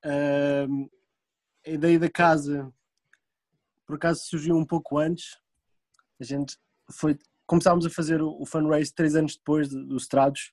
a 0.03 1.69
ideia 1.69 1.97
da 1.97 2.09
casa 2.09 2.71
por 3.85 3.95
acaso 3.95 4.25
surgiu 4.25 4.57
um 4.57 4.65
pouco 4.65 4.97
antes. 4.97 5.37
A 6.19 6.23
gente 6.23 6.57
foi. 6.91 7.17
Começámos 7.45 7.85
a 7.85 7.89
fazer 7.89 8.21
o, 8.21 8.41
o 8.41 8.45
fundraise 8.45 8.93
três 8.93 9.15
anos 9.15 9.37
depois 9.37 9.69
do, 9.69 9.85
do 9.85 9.97
Strados, 9.97 10.51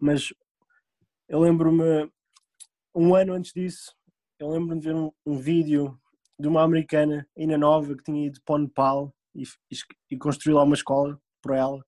mas 0.00 0.32
eu 1.28 1.40
lembro-me, 1.40 2.10
um 2.94 3.14
ano 3.14 3.34
antes 3.34 3.52
disso, 3.52 3.94
eu 4.38 4.48
lembro-me 4.48 4.80
de 4.80 4.86
ver 4.86 4.94
um, 4.94 5.12
um, 5.26 5.36
vídeo 5.38 6.00
de 6.42 6.48
uma 6.48 6.62
americana, 6.62 7.26
ainda 7.38 7.56
nova, 7.56 7.96
que 7.96 8.02
tinha 8.02 8.26
ido 8.26 8.40
para 8.44 8.56
o 8.56 8.58
Nepal 8.58 9.14
e, 9.34 9.44
e, 10.10 10.18
construiu 10.18 10.56
lá 10.56 10.64
uma 10.64 10.74
escola 10.74 11.18
para 11.40 11.56
ela. 11.56 11.78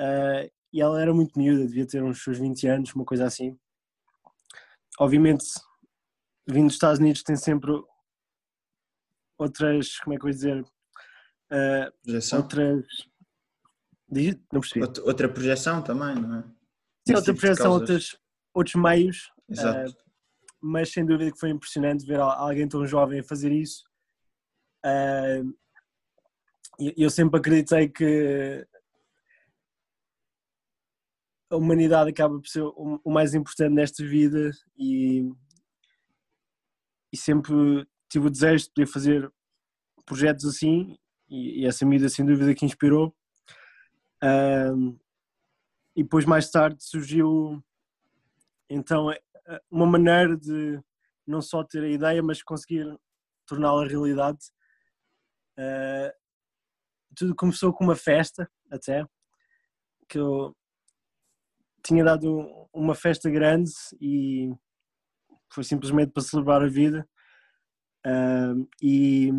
Uh, 0.00 0.50
e 0.72 0.80
ela 0.80 1.00
era 1.00 1.12
muito 1.12 1.38
miúda, 1.38 1.66
devia 1.66 1.86
ter 1.86 2.02
uns 2.02 2.22
seus 2.22 2.38
20 2.38 2.66
anos, 2.66 2.94
uma 2.94 3.04
coisa 3.04 3.26
assim. 3.26 3.58
Obviamente, 4.98 5.44
vindo 6.48 6.66
dos 6.66 6.74
Estados 6.74 6.98
Unidos 6.98 7.22
tem 7.22 7.36
sempre 7.36 7.70
outras, 9.36 9.98
como 9.98 10.14
é 10.14 10.16
que 10.16 10.22
eu 10.22 10.30
vou 10.30 10.30
dizer? 10.30 10.62
Uh, 10.62 11.92
projeção? 12.02 12.38
Outras. 12.40 12.86
Não 14.50 14.60
percebi. 14.60 14.82
Outra, 14.82 15.04
outra 15.04 15.28
projeção 15.28 15.82
também, 15.82 16.14
não 16.14 16.38
é? 16.38 16.44
Sim, 17.06 17.16
outra 17.16 17.34
projeção, 17.34 17.72
outros, 17.72 18.18
outros 18.54 18.76
meios. 18.76 19.30
Exato. 19.46 19.90
Uh, 19.90 20.11
mas 20.62 20.92
sem 20.92 21.04
dúvida 21.04 21.32
que 21.32 21.38
foi 21.38 21.50
impressionante 21.50 22.06
ver 22.06 22.20
alguém 22.20 22.68
tão 22.68 22.86
jovem 22.86 23.22
fazer 23.22 23.50
isso. 23.50 23.82
Eu 26.96 27.10
sempre 27.10 27.38
acreditei 27.38 27.88
que 27.88 28.66
a 31.50 31.56
humanidade 31.56 32.10
acaba 32.10 32.38
por 32.38 32.46
ser 32.46 32.62
o 32.62 33.10
mais 33.10 33.34
importante 33.34 33.74
nesta 33.74 34.02
vida 34.04 34.50
e, 34.78 35.30
e 37.12 37.16
sempre 37.16 37.86
tive 38.08 38.28
o 38.28 38.30
desejo 38.30 38.64
de 38.64 38.70
poder 38.70 38.86
fazer 38.86 39.32
projetos 40.06 40.46
assim 40.46 40.96
e, 41.28 41.66
essa 41.66 41.84
medida 41.84 42.08
sem 42.08 42.24
dúvida 42.24 42.54
que 42.54 42.64
inspirou. 42.64 43.14
E 45.94 46.02
depois 46.02 46.24
mais 46.24 46.50
tarde 46.50 46.82
surgiu 46.82 47.62
então 48.70 49.10
uma 49.70 49.86
maneira 49.86 50.36
de 50.36 50.80
não 51.26 51.40
só 51.40 51.64
ter 51.64 51.82
a 51.82 51.88
ideia, 51.88 52.22
mas 52.22 52.42
conseguir 52.42 52.86
torná-la 53.46 53.86
realidade. 53.86 54.38
Uh, 55.58 56.12
tudo 57.14 57.34
começou 57.34 57.72
com 57.72 57.84
uma 57.84 57.96
festa 57.96 58.50
até 58.70 59.06
que 60.08 60.18
eu 60.18 60.56
tinha 61.84 62.04
dado 62.04 62.68
uma 62.72 62.94
festa 62.94 63.28
grande 63.28 63.70
e 64.00 64.50
foi 65.52 65.64
simplesmente 65.64 66.12
para 66.12 66.22
celebrar 66.22 66.62
a 66.62 66.68
vida. 66.68 67.06
Uh, 68.06 68.68
e 68.82 69.30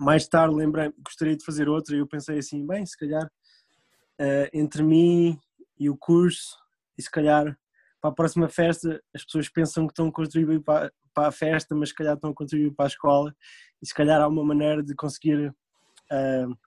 mais 0.00 0.26
tarde 0.26 0.54
lembrei 0.54 0.92
gostaria 1.04 1.36
de 1.36 1.44
fazer 1.44 1.68
outra 1.68 1.94
e 1.94 1.98
eu 1.98 2.06
pensei 2.06 2.38
assim, 2.38 2.66
bem, 2.66 2.84
se 2.86 2.96
calhar 2.96 3.26
uh, 3.26 4.48
entre 4.52 4.82
mim 4.82 5.38
e 5.78 5.90
o 5.90 5.96
curso 5.96 6.56
e 6.96 7.02
se 7.02 7.10
calhar 7.10 7.58
para 8.04 8.10
a 8.10 8.14
próxima 8.14 8.50
festa 8.50 9.02
as 9.14 9.24
pessoas 9.24 9.48
pensam 9.48 9.86
que 9.86 9.92
estão 9.92 10.08
a 10.08 10.12
contribuir 10.12 10.60
para, 10.60 10.92
para 11.14 11.28
a 11.28 11.32
festa, 11.32 11.74
mas 11.74 11.88
se 11.88 11.94
calhar 11.94 12.16
estão 12.16 12.32
a 12.32 12.34
contribuir 12.34 12.70
para 12.74 12.84
a 12.84 12.88
escola. 12.88 13.34
E 13.80 13.86
se 13.86 13.94
calhar 13.94 14.20
há 14.20 14.28
uma 14.28 14.44
maneira 14.44 14.82
de 14.82 14.94
conseguir 14.94 15.48
uh, 15.48 16.58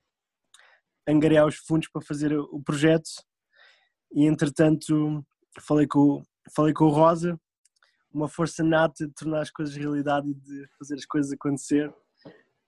angariar 1.07 1.45
os 1.45 1.57
fundos 1.57 1.89
para 1.89 2.01
fazer 2.01 2.35
o 2.35 2.59
projeto. 2.63 3.07
E 4.15 4.25
entretanto 4.25 5.23
falei 5.59 5.85
com, 5.85 6.23
falei 6.55 6.73
com 6.73 6.85
o 6.85 6.89
Rosa, 6.89 7.39
uma 8.11 8.27
força 8.27 8.63
nata 8.63 9.05
de 9.05 9.13
tornar 9.13 9.41
as 9.41 9.51
coisas 9.51 9.75
realidade 9.75 10.27
e 10.27 10.33
de 10.33 10.67
fazer 10.79 10.95
as 10.95 11.05
coisas 11.05 11.31
acontecer. 11.31 11.93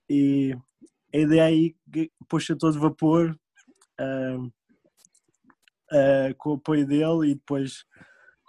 E 0.08 0.56
a 1.12 1.18
ideia 1.18 1.42
aí 1.42 1.74
puxa 2.28 2.54
todo 2.54 2.78
vapor 2.78 3.36
uh, 4.00 4.46
uh, 4.46 6.34
com 6.38 6.50
o 6.50 6.54
apoio 6.54 6.86
dele 6.86 7.32
e 7.32 7.34
depois 7.34 7.84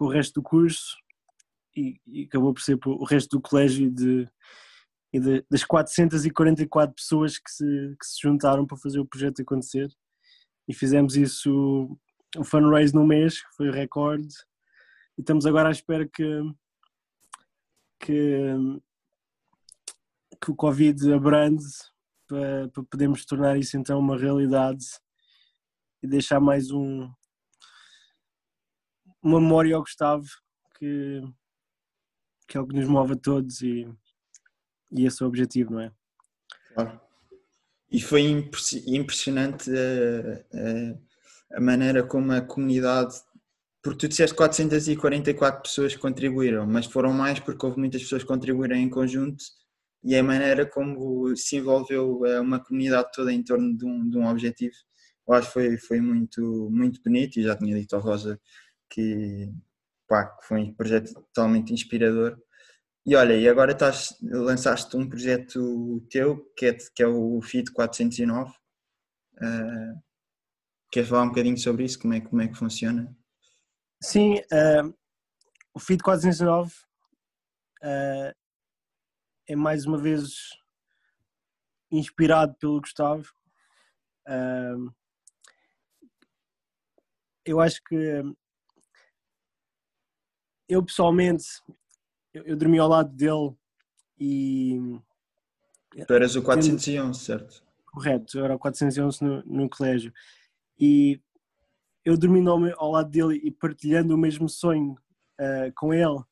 com 0.01 0.05
o 0.07 0.09
resto 0.09 0.41
do 0.41 0.43
curso 0.43 0.97
e, 1.77 2.01
e 2.07 2.23
acabou 2.23 2.51
por 2.55 2.61
ser 2.63 2.79
o 2.83 3.03
resto 3.03 3.37
do 3.37 3.41
colégio 3.41 3.91
de, 3.91 4.27
e 5.13 5.19
de, 5.19 5.45
das 5.47 5.63
444 5.63 6.95
pessoas 6.95 7.37
que 7.37 7.51
se, 7.51 7.65
que 7.99 8.05
se 8.07 8.19
juntaram 8.19 8.65
para 8.65 8.77
fazer 8.77 8.99
o 8.99 9.05
projeto 9.05 9.43
acontecer. 9.43 9.87
E 10.67 10.73
fizemos 10.73 11.15
isso 11.15 11.95
o 12.35 12.43
fundraise 12.43 12.95
no 12.95 13.05
mês, 13.05 13.43
que 13.43 13.55
foi 13.55 13.69
o 13.69 13.71
recorde. 13.71 14.33
E 15.19 15.21
estamos 15.21 15.45
agora 15.45 15.69
à 15.69 15.71
espera 15.71 16.09
que 16.11 16.25
que, 17.99 18.55
que 20.43 20.49
o 20.49 20.55
Covid 20.55 21.13
abrande 21.13 21.63
para, 22.27 22.69
para 22.69 22.83
podermos 22.85 23.23
tornar 23.23 23.55
isso 23.55 23.77
então 23.77 23.99
uma 23.99 24.17
realidade 24.17 24.83
e 26.01 26.07
deixar 26.07 26.39
mais 26.39 26.71
um 26.71 27.07
uma 29.21 29.39
memória 29.39 29.75
ao 29.75 29.81
Gustavo 29.81 30.25
que, 30.77 31.21
que 32.47 32.57
é 32.57 32.59
o 32.59 32.67
que 32.67 32.75
nos 32.75 32.87
move 32.87 33.13
a 33.13 33.17
todos 33.17 33.61
e, 33.61 33.87
e 34.91 35.05
esse 35.05 35.21
é 35.21 35.25
o 35.25 35.29
objetivo, 35.29 35.73
não 35.73 35.81
é? 35.81 35.91
Claro. 36.73 36.99
E 37.91 38.01
foi 38.01 38.21
impressionante 38.87 39.69
a, 39.69 41.55
a, 41.55 41.57
a, 41.57 41.61
maneira 41.61 42.03
como 42.03 42.31
a 42.31 42.41
comunidade, 42.41 43.15
porque 43.83 43.99
tu 43.99 44.07
disseste 44.07 44.35
444 44.35 45.61
pessoas 45.61 45.95
contribuíram, 45.95 46.65
mas 46.65 46.85
foram 46.85 47.11
mais 47.11 47.39
porque 47.39 47.65
houve 47.65 47.79
muitas 47.79 48.01
pessoas 48.01 48.23
que 48.23 48.27
contribuíram 48.27 48.77
em 48.77 48.89
conjunto 48.89 49.43
e 50.03 50.15
a 50.15 50.23
maneira 50.23 50.65
como 50.65 51.35
se 51.35 51.57
envolveu 51.57 52.25
eh, 52.25 52.39
uma 52.39 52.59
comunidade 52.59 53.11
toda 53.13 53.31
em 53.31 53.43
torno 53.43 53.77
de 53.77 53.85
um, 53.85 54.09
de 54.09 54.17
um 54.17 54.27
objetivo, 54.27 54.73
eu 55.27 55.33
acho 55.33 55.47
que 55.47 55.53
foi, 55.53 55.77
foi 55.77 56.01
muito, 56.01 56.69
muito 56.71 57.01
bonito 57.03 57.39
e 57.39 57.43
já 57.43 57.55
tinha 57.55 57.77
dito 57.77 57.95
ao 57.95 58.01
Rosa 58.01 58.39
que, 58.91 59.49
pá, 60.07 60.37
foi 60.43 60.59
um 60.59 60.73
projeto 60.73 61.13
totalmente 61.13 61.73
inspirador. 61.73 62.37
E 63.05 63.15
olha, 63.15 63.33
e 63.33 63.49
agora 63.49 63.71
estás, 63.71 64.15
lançaste 64.21 64.95
um 64.95 65.09
projeto 65.09 66.05
teu 66.09 66.45
que 66.55 66.67
é, 66.67 66.77
que 66.93 67.01
é 67.01 67.07
o 67.07 67.41
FIT 67.41 67.71
409. 67.71 68.51
Uh, 69.37 69.99
queres 70.91 71.09
falar 71.09 71.23
um 71.23 71.29
bocadinho 71.29 71.57
sobre 71.57 71.85
isso? 71.85 71.97
Como 71.99 72.13
é, 72.13 72.21
como 72.21 72.41
é 72.41 72.47
que 72.47 72.57
funciona? 72.57 73.15
Sim, 74.03 74.35
uh, 74.35 74.95
o 75.73 75.79
FIT 75.79 76.03
409 76.03 76.73
uh, 77.81 78.35
é 79.47 79.55
mais 79.55 79.85
uma 79.85 79.97
vez 79.97 80.49
inspirado 81.91 82.53
pelo 82.55 82.81
Gustavo. 82.81 83.27
Uh, 84.27 84.93
eu 87.45 87.59
acho 87.59 87.81
que 87.83 88.23
eu 90.71 90.83
pessoalmente 90.83 91.45
eu, 92.33 92.43
eu, 92.43 92.55
dormi 92.55 92.79
ao 92.79 92.87
lado 92.87 93.13
dele 93.13 93.53
e 94.17 94.79
tu 96.07 96.13
eras 96.13 96.35
o 96.35 96.41
411, 96.41 97.19
certo? 97.19 97.63
Correto, 97.85 98.37
eu 98.37 98.45
era 98.45 98.55
o 98.55 98.59
411 98.59 99.23
no, 99.23 99.43
no 99.43 99.69
colégio 99.69 100.13
e 100.79 101.21
eu 102.05 102.17
dormindo 102.17 102.49
ao, 102.49 102.59
ao, 102.77 102.91
lado 102.91 103.09
dele 103.09 103.41
e 103.43 103.51
partilhando 103.51 104.15
o 104.15 104.17
mesmo 104.17 104.47
sonho 104.47 104.93
uh, 105.39 105.71
com 105.75 105.93
ele 105.93 106.23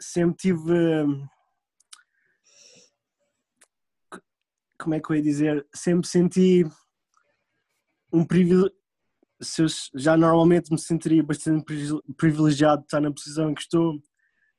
sempre 0.00 0.36
tive 0.36 0.72
uh, 0.72 1.28
como 4.78 4.94
é 4.94 5.00
que 5.00 5.10
eu 5.10 5.16
ia 5.16 5.22
dizer, 5.22 5.66
sempre 5.74 6.06
senti 6.06 6.64
um 8.12 8.24
privilégio, 8.24 8.72
já 9.94 10.16
normalmente 10.16 10.70
me 10.70 10.78
sentiria 10.78 11.22
bastante 11.22 11.64
privilegiado 12.16 12.82
de 12.82 12.86
estar 12.86 13.00
na 13.00 13.12
posição 13.12 13.50
em 13.50 13.54
que 13.54 13.62
estou, 13.62 14.00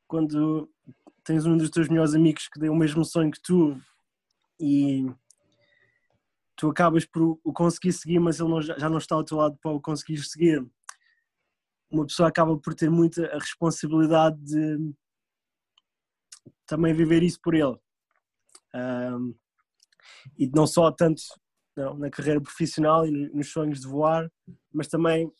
quando 0.08 0.70
tens 1.24 1.46
um 1.46 1.58
dos 1.58 1.70
teus 1.70 1.88
melhores 1.88 2.14
amigos 2.14 2.48
que 2.48 2.60
tem 2.60 2.70
o 2.70 2.76
mesmo 2.76 3.04
sonho 3.04 3.32
que 3.32 3.42
tu 3.42 3.80
e 4.60 5.06
tu 6.56 6.70
acabas 6.70 7.06
por 7.06 7.40
o 7.44 7.54
conseguir 7.54 7.92
seguir, 7.94 8.20
mas 8.20 8.40
ele 8.40 8.50
não, 8.50 8.62
já 8.62 8.90
não 8.90 8.98
está 8.98 9.16
ao 9.16 9.24
teu 9.24 9.38
lado 9.38 9.58
para 9.62 9.72
o 9.72 9.82
conseguir 9.82 10.18
seguir. 10.24 10.66
Uma 11.90 12.06
pessoa 12.06 12.30
acaba 12.30 12.58
por 12.58 12.74
ter 12.74 12.90
muita 12.90 13.26
a 13.28 13.40
responsabilidade 13.40 14.38
de 14.42 14.94
também 16.66 16.94
viver 16.94 17.24
isso 17.24 17.40
por 17.42 17.54
ele. 17.54 17.78
Um, 18.74 19.36
e 20.38 20.48
não 20.48 20.66
só 20.66 20.92
tanto 20.92 21.22
não, 21.76 21.98
na 21.98 22.10
carreira 22.10 22.42
profissional 22.42 23.06
e 23.06 23.12
nos 23.34 23.52
sonhos 23.52 23.82
de 23.82 23.88
voar, 23.88 24.32
mas 24.74 24.88
também 24.88 25.32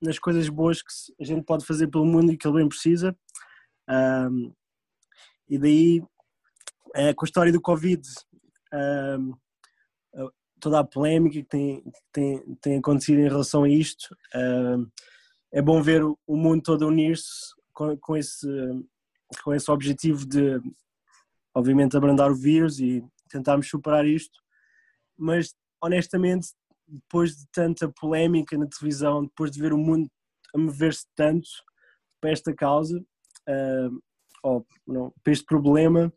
nas 0.00 0.18
coisas 0.18 0.48
boas 0.48 0.82
que 0.82 0.92
a 1.20 1.24
gente 1.24 1.44
pode 1.44 1.64
fazer 1.64 1.86
pelo 1.88 2.04
mundo 2.04 2.32
e 2.32 2.36
que 2.36 2.46
ele 2.46 2.56
bem 2.56 2.68
precisa. 2.68 3.16
Um, 3.88 4.52
e 5.48 5.58
daí, 5.58 6.02
é, 6.94 7.14
com 7.14 7.24
a 7.24 7.26
história 7.26 7.52
do 7.52 7.60
Covid, 7.60 8.02
um, 9.18 9.34
toda 10.58 10.80
a 10.80 10.84
polémica 10.84 11.34
que 11.34 11.44
tem, 11.44 11.84
tem, 12.12 12.56
tem 12.56 12.78
acontecido 12.78 13.20
em 13.20 13.28
relação 13.28 13.64
a 13.64 13.68
isto, 13.68 14.16
um, 14.34 14.88
é 15.52 15.60
bom 15.60 15.82
ver 15.82 16.02
o 16.02 16.36
mundo 16.36 16.62
todo 16.62 16.86
unir-se 16.86 17.54
com, 17.72 17.96
com, 17.98 18.16
esse, 18.16 18.46
com 19.44 19.54
esse 19.54 19.70
objetivo 19.70 20.26
de, 20.26 20.60
obviamente, 21.54 21.96
abrandar 21.96 22.30
o 22.30 22.34
vírus 22.34 22.80
e 22.80 23.04
tentarmos 23.28 23.68
superar 23.68 24.06
isto, 24.06 24.40
mas 25.16 25.54
honestamente, 25.82 26.48
depois 26.86 27.36
de 27.36 27.46
tanta 27.52 27.88
polémica 27.88 28.56
na 28.56 28.66
televisão, 28.66 29.24
depois 29.24 29.50
de 29.50 29.60
ver 29.60 29.72
o 29.72 29.78
mundo 29.78 30.08
a 30.54 30.58
mover-se 30.58 31.06
tanto 31.16 31.48
para 32.20 32.30
esta 32.30 32.54
causa, 32.54 32.98
uh, 33.48 34.02
ou 34.42 34.66
não, 34.86 35.12
para 35.22 35.32
este 35.32 35.44
problema, 35.44 36.12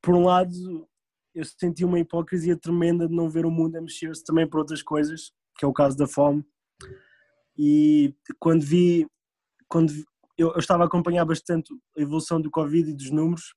por 0.00 0.14
um 0.14 0.24
lado, 0.24 0.88
eu 1.34 1.44
senti 1.44 1.84
uma 1.84 2.00
hipocrisia 2.00 2.56
tremenda 2.56 3.06
de 3.06 3.14
não 3.14 3.28
ver 3.28 3.46
o 3.46 3.50
mundo 3.50 3.76
a 3.76 3.80
mexer-se 3.80 4.24
também 4.24 4.48
para 4.48 4.60
outras 4.60 4.82
coisas, 4.82 5.32
que 5.56 5.64
é 5.64 5.68
o 5.68 5.72
caso 5.72 5.96
da 5.96 6.06
fome. 6.06 6.44
E 7.56 8.14
quando 8.38 8.64
vi, 8.64 9.06
quando 9.68 9.92
vi, 9.92 10.04
eu, 10.36 10.52
eu 10.52 10.58
estava 10.58 10.84
a 10.84 10.86
acompanhar 10.86 11.24
bastante 11.24 11.72
a 11.96 12.00
evolução 12.00 12.40
do 12.40 12.50
Covid 12.50 12.90
e 12.90 12.94
dos 12.94 13.10
números, 13.10 13.54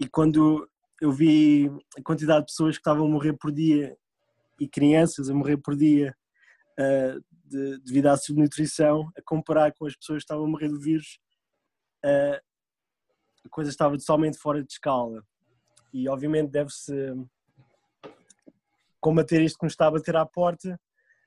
e 0.00 0.08
quando 0.08 0.68
eu 1.00 1.10
vi 1.10 1.70
a 1.98 2.02
quantidade 2.02 2.40
de 2.40 2.52
pessoas 2.52 2.76
que 2.76 2.80
estavam 2.80 3.06
a 3.06 3.08
morrer 3.08 3.32
por 3.32 3.50
dia 3.50 3.96
e 4.60 4.68
crianças 4.68 5.30
a 5.30 5.34
morrer 5.34 5.56
por 5.56 5.74
dia 5.74 6.14
uh, 6.78 7.24
de, 7.44 7.78
devido 7.80 8.06
à 8.08 8.16
subnutrição, 8.16 9.10
a 9.16 9.22
comparar 9.22 9.72
com 9.72 9.86
as 9.86 9.96
pessoas 9.96 10.18
que 10.18 10.24
estavam 10.24 10.44
a 10.44 10.48
morrer 10.48 10.68
do 10.68 10.78
vírus, 10.78 11.18
uh, 12.04 12.38
a 13.44 13.48
coisa 13.48 13.70
estava 13.70 13.96
totalmente 13.96 14.38
fora 14.38 14.62
de 14.62 14.70
escala. 14.70 15.24
E 15.92 16.08
obviamente 16.08 16.50
deve-se 16.50 16.92
combater 19.00 19.40
isto 19.40 19.58
que 19.58 19.64
nos 19.64 19.72
está 19.72 19.86
a 19.86 19.90
bater 19.90 20.14
à 20.14 20.26
porta, 20.26 20.78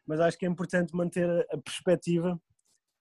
mas 0.05 0.19
acho 0.19 0.37
que 0.37 0.45
é 0.45 0.49
importante 0.49 0.95
manter 0.95 1.27
a 1.51 1.57
perspectiva, 1.57 2.39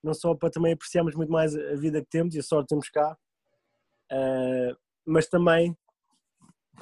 não 0.03 0.15
só 0.15 0.35
para 0.35 0.51
também 0.51 0.73
apreciarmos 0.73 1.15
muito 1.15 1.31
mais 1.31 1.55
a 1.55 1.75
vida 1.77 2.01
que 2.01 2.09
temos 2.09 2.35
e 2.35 2.39
a 2.39 2.43
sorte 2.43 2.69
que 2.69 2.69
temos 2.71 2.89
cá, 2.89 3.17
uh, 4.11 4.77
mas 5.05 5.29
também 5.29 5.77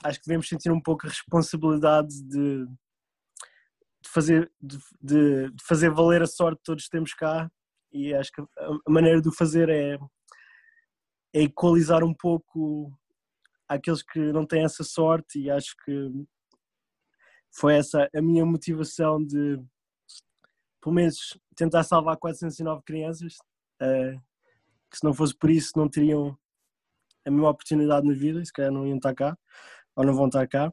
acho 0.02 0.18
que 0.20 0.26
devemos 0.26 0.48
sentir 0.48 0.70
um 0.70 0.80
pouco 0.80 1.06
a 1.06 1.10
responsabilidade 1.10 2.22
de, 2.24 2.66
de 2.66 4.08
fazer, 4.08 4.50
de, 4.60 4.78
de, 5.00 5.52
fazer 5.62 5.90
valer 5.90 6.22
a 6.22 6.26
sorte 6.26 6.58
que 6.58 6.64
todos 6.64 6.88
temos 6.88 7.14
cá. 7.14 7.50
E 7.92 8.14
acho 8.14 8.30
que 8.32 8.40
a 8.40 8.90
maneira 8.90 9.20
de 9.20 9.28
o 9.28 9.32
fazer 9.32 9.68
é, 9.68 9.98
é 11.34 11.42
equalizar 11.42 12.04
um 12.04 12.14
pouco 12.14 12.92
aqueles 13.68 14.02
que 14.02 14.32
não 14.32 14.46
têm 14.46 14.64
essa 14.64 14.84
sorte. 14.84 15.40
E 15.40 15.50
acho 15.50 15.74
que 15.84 16.10
foi 17.52 17.74
essa 17.74 18.08
a 18.14 18.22
minha 18.22 18.46
motivação 18.46 19.24
de 19.24 19.60
pelo 20.80 20.94
menos 20.94 21.38
tentar 21.54 21.82
salvar 21.82 22.16
409 22.16 22.82
crianças 22.84 23.34
uh, 23.82 24.18
que 24.90 24.96
se 24.96 25.04
não 25.04 25.12
fosse 25.12 25.36
por 25.36 25.50
isso 25.50 25.72
não 25.76 25.88
teriam 25.88 26.36
a 27.26 27.30
mesma 27.30 27.50
oportunidade 27.50 28.06
na 28.06 28.14
vida, 28.14 28.42
se 28.44 28.52
calhar 28.52 28.72
não 28.72 28.86
iam 28.86 28.96
estar 28.96 29.14
cá, 29.14 29.36
ou 29.96 30.04
não 30.04 30.14
vão 30.14 30.26
estar 30.26 30.46
cá. 30.46 30.72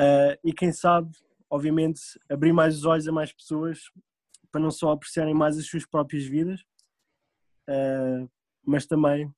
Uh, 0.00 0.36
e 0.42 0.52
quem 0.52 0.72
sabe, 0.72 1.10
obviamente, 1.48 2.00
abrir 2.28 2.52
mais 2.52 2.76
os 2.76 2.84
olhos 2.84 3.06
a 3.06 3.12
mais 3.12 3.32
pessoas 3.32 3.90
para 4.50 4.60
não 4.60 4.70
só 4.70 4.92
apreciarem 4.92 5.34
mais 5.34 5.58
as 5.58 5.66
suas 5.66 5.86
próprias 5.86 6.24
vidas, 6.24 6.60
uh, 7.68 8.28
mas 8.64 8.86
também 8.86 9.32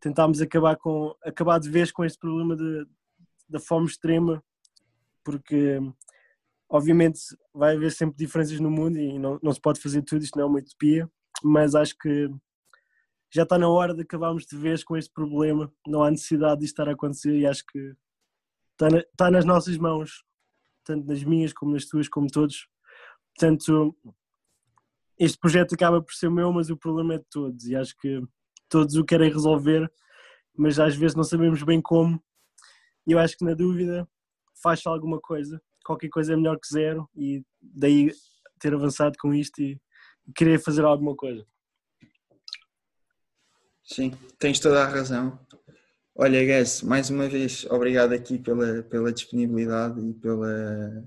tentámos 0.00 0.40
acabar, 0.40 0.76
com, 0.76 1.14
acabar 1.24 1.58
de 1.60 1.70
vez 1.70 1.92
com 1.92 2.04
este 2.04 2.18
problema 2.18 2.56
da 3.48 3.60
fome 3.60 3.86
extrema, 3.86 4.42
porque 5.24 5.78
obviamente 6.68 7.20
vai 7.54 7.76
haver 7.76 7.92
sempre 7.92 8.16
diferenças 8.16 8.58
no 8.58 8.70
mundo 8.70 8.98
e 8.98 9.18
não, 9.18 9.38
não 9.42 9.52
se 9.52 9.60
pode 9.60 9.80
fazer 9.80 10.02
tudo, 10.02 10.24
isto 10.24 10.36
não 10.36 10.46
é 10.46 10.48
uma 10.48 10.58
utopia, 10.58 11.08
mas 11.42 11.74
acho 11.74 11.96
que 11.98 12.28
já 13.32 13.44
está 13.44 13.58
na 13.58 13.68
hora 13.68 13.94
de 13.94 14.02
acabarmos 14.02 14.44
de 14.44 14.56
vez 14.56 14.84
com 14.84 14.96
este 14.96 15.10
problema, 15.10 15.72
não 15.86 16.02
há 16.02 16.10
necessidade 16.10 16.60
de 16.60 16.66
estar 16.66 16.86
a 16.86 16.92
acontecer 16.92 17.34
e 17.34 17.46
acho 17.46 17.64
que 17.66 17.94
está, 18.72 18.90
na, 18.90 18.98
está 18.98 19.30
nas 19.30 19.44
nossas 19.44 19.78
mãos, 19.78 20.22
tanto 20.84 21.06
nas 21.06 21.24
minhas 21.24 21.52
como 21.52 21.72
nas 21.72 21.86
tuas, 21.86 22.08
como 22.08 22.26
todos. 22.30 22.68
Portanto, 23.34 23.96
este 25.18 25.38
projeto 25.38 25.74
acaba 25.74 26.02
por 26.02 26.12
ser 26.12 26.30
meu, 26.30 26.52
mas 26.52 26.68
o 26.68 26.76
problema 26.76 27.14
é 27.14 27.18
de 27.18 27.24
todos 27.30 27.64
e 27.66 27.74
acho 27.74 27.96
que 27.96 28.20
todos 28.68 28.96
o 28.96 29.04
querem 29.04 29.32
resolver, 29.32 29.90
mas 30.54 30.78
às 30.78 30.94
vezes 30.94 31.16
não 31.16 31.24
sabemos 31.24 31.62
bem 31.62 31.80
como. 31.80 32.22
E 33.06 33.12
eu 33.12 33.18
acho 33.18 33.36
que 33.38 33.44
na 33.44 33.54
dúvida 33.54 34.06
faz 34.62 34.86
alguma 34.86 35.18
coisa, 35.18 35.60
qualquer 35.84 36.10
coisa 36.10 36.34
é 36.34 36.36
melhor 36.36 36.58
que 36.60 36.68
zero 36.68 37.08
e 37.16 37.42
daí 37.60 38.12
ter 38.58 38.74
avançado 38.74 39.16
com 39.18 39.32
isto 39.32 39.60
e 39.62 39.80
querer 40.34 40.60
fazer 40.60 40.84
alguma 40.84 41.16
coisa. 41.16 41.46
Sim, 43.84 44.12
tens 44.38 44.58
toda 44.58 44.82
a 44.82 44.88
razão. 44.88 45.38
Olha, 46.14 46.44
Guess, 46.44 46.84
mais 46.84 47.08
uma 47.10 47.28
vez, 47.28 47.64
obrigado 47.70 48.12
aqui 48.12 48.38
pela, 48.38 48.82
pela 48.82 49.12
disponibilidade 49.12 50.00
e 50.00 50.12
pela 50.12 51.04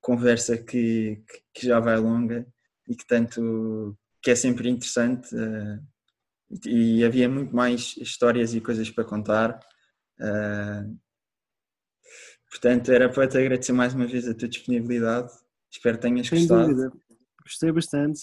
conversa 0.00 0.56
que, 0.56 1.22
que 1.52 1.66
já 1.66 1.78
vai 1.78 1.98
longa 1.98 2.46
e 2.88 2.96
que 2.96 3.06
tanto 3.06 3.96
que 4.22 4.30
é 4.30 4.34
sempre 4.34 4.68
interessante 4.68 5.34
uh, 5.34 5.80
e 6.66 7.04
havia 7.04 7.28
muito 7.28 7.54
mais 7.54 7.94
histórias 7.98 8.54
e 8.54 8.60
coisas 8.60 8.90
para 8.90 9.04
contar. 9.04 9.60
Uh, 10.18 10.98
portanto, 12.50 12.90
era 12.90 13.08
para 13.08 13.28
te 13.28 13.38
agradecer 13.38 13.72
mais 13.72 13.94
uma 13.94 14.06
vez 14.06 14.26
a 14.26 14.34
tua 14.34 14.48
disponibilidade. 14.48 15.32
Espero 15.70 15.96
que 15.96 16.02
tenhas 16.02 16.26
Sem 16.26 16.40
gostado. 16.40 16.68
Dúvida. 16.68 16.92
Gostei 17.42 17.72
bastante, 17.72 18.20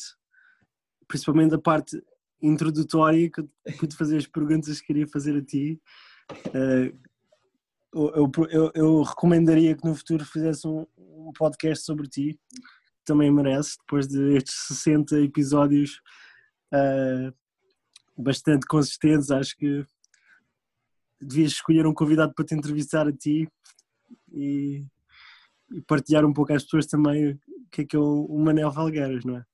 principalmente 1.08 1.52
da 1.52 1.60
parte 1.60 2.02
introdutória 2.42 3.30
que 3.30 3.44
pude 3.80 3.96
fazer 3.96 4.18
as 4.18 4.28
perguntas 4.28 4.80
que 4.80 4.88
queria 4.88 5.08
fazer 5.08 5.38
a 5.38 5.44
ti. 5.44 5.80
Uh, 6.48 7.08
eu, 7.94 8.32
eu, 8.50 8.72
eu, 8.76 9.02
recomendaria 9.02 9.76
que 9.76 9.86
no 9.86 9.96
futuro 9.96 10.24
fizesse 10.26 10.68
um, 10.68 10.86
um, 10.98 11.32
podcast 11.38 11.84
sobre 11.84 12.08
ti, 12.08 12.40
também 13.06 13.32
merece, 13.32 13.78
depois 13.80 14.08
destes 14.08 14.68
60 14.68 15.20
episódios 15.22 16.02
uh, 16.74 17.34
bastante 18.22 18.68
consistentes, 18.68 19.32
acho 19.32 19.56
que 19.56 19.86
devias 21.20 21.54
escolher 21.54 21.88
um 21.88 21.94
convidado 21.94 22.34
para 22.36 22.46
te 22.46 22.54
entrevistar 22.54 23.08
a 23.08 23.14
ti 23.14 23.48
e, 24.32 24.86
e 25.72 25.82
partilhar 25.82 26.26
um 26.26 26.34
pouco 26.34 26.54
às 26.54 26.64
pessoas 26.64 26.86
também 26.86 27.32
o 27.32 27.40
que 27.72 27.82
é 27.82 27.86
que 27.86 27.96
é 27.96 28.00
o 28.00 28.38
Manel 28.38 28.72
Valgueiras, 28.72 29.26
não 29.26 29.38
é? 29.38 29.46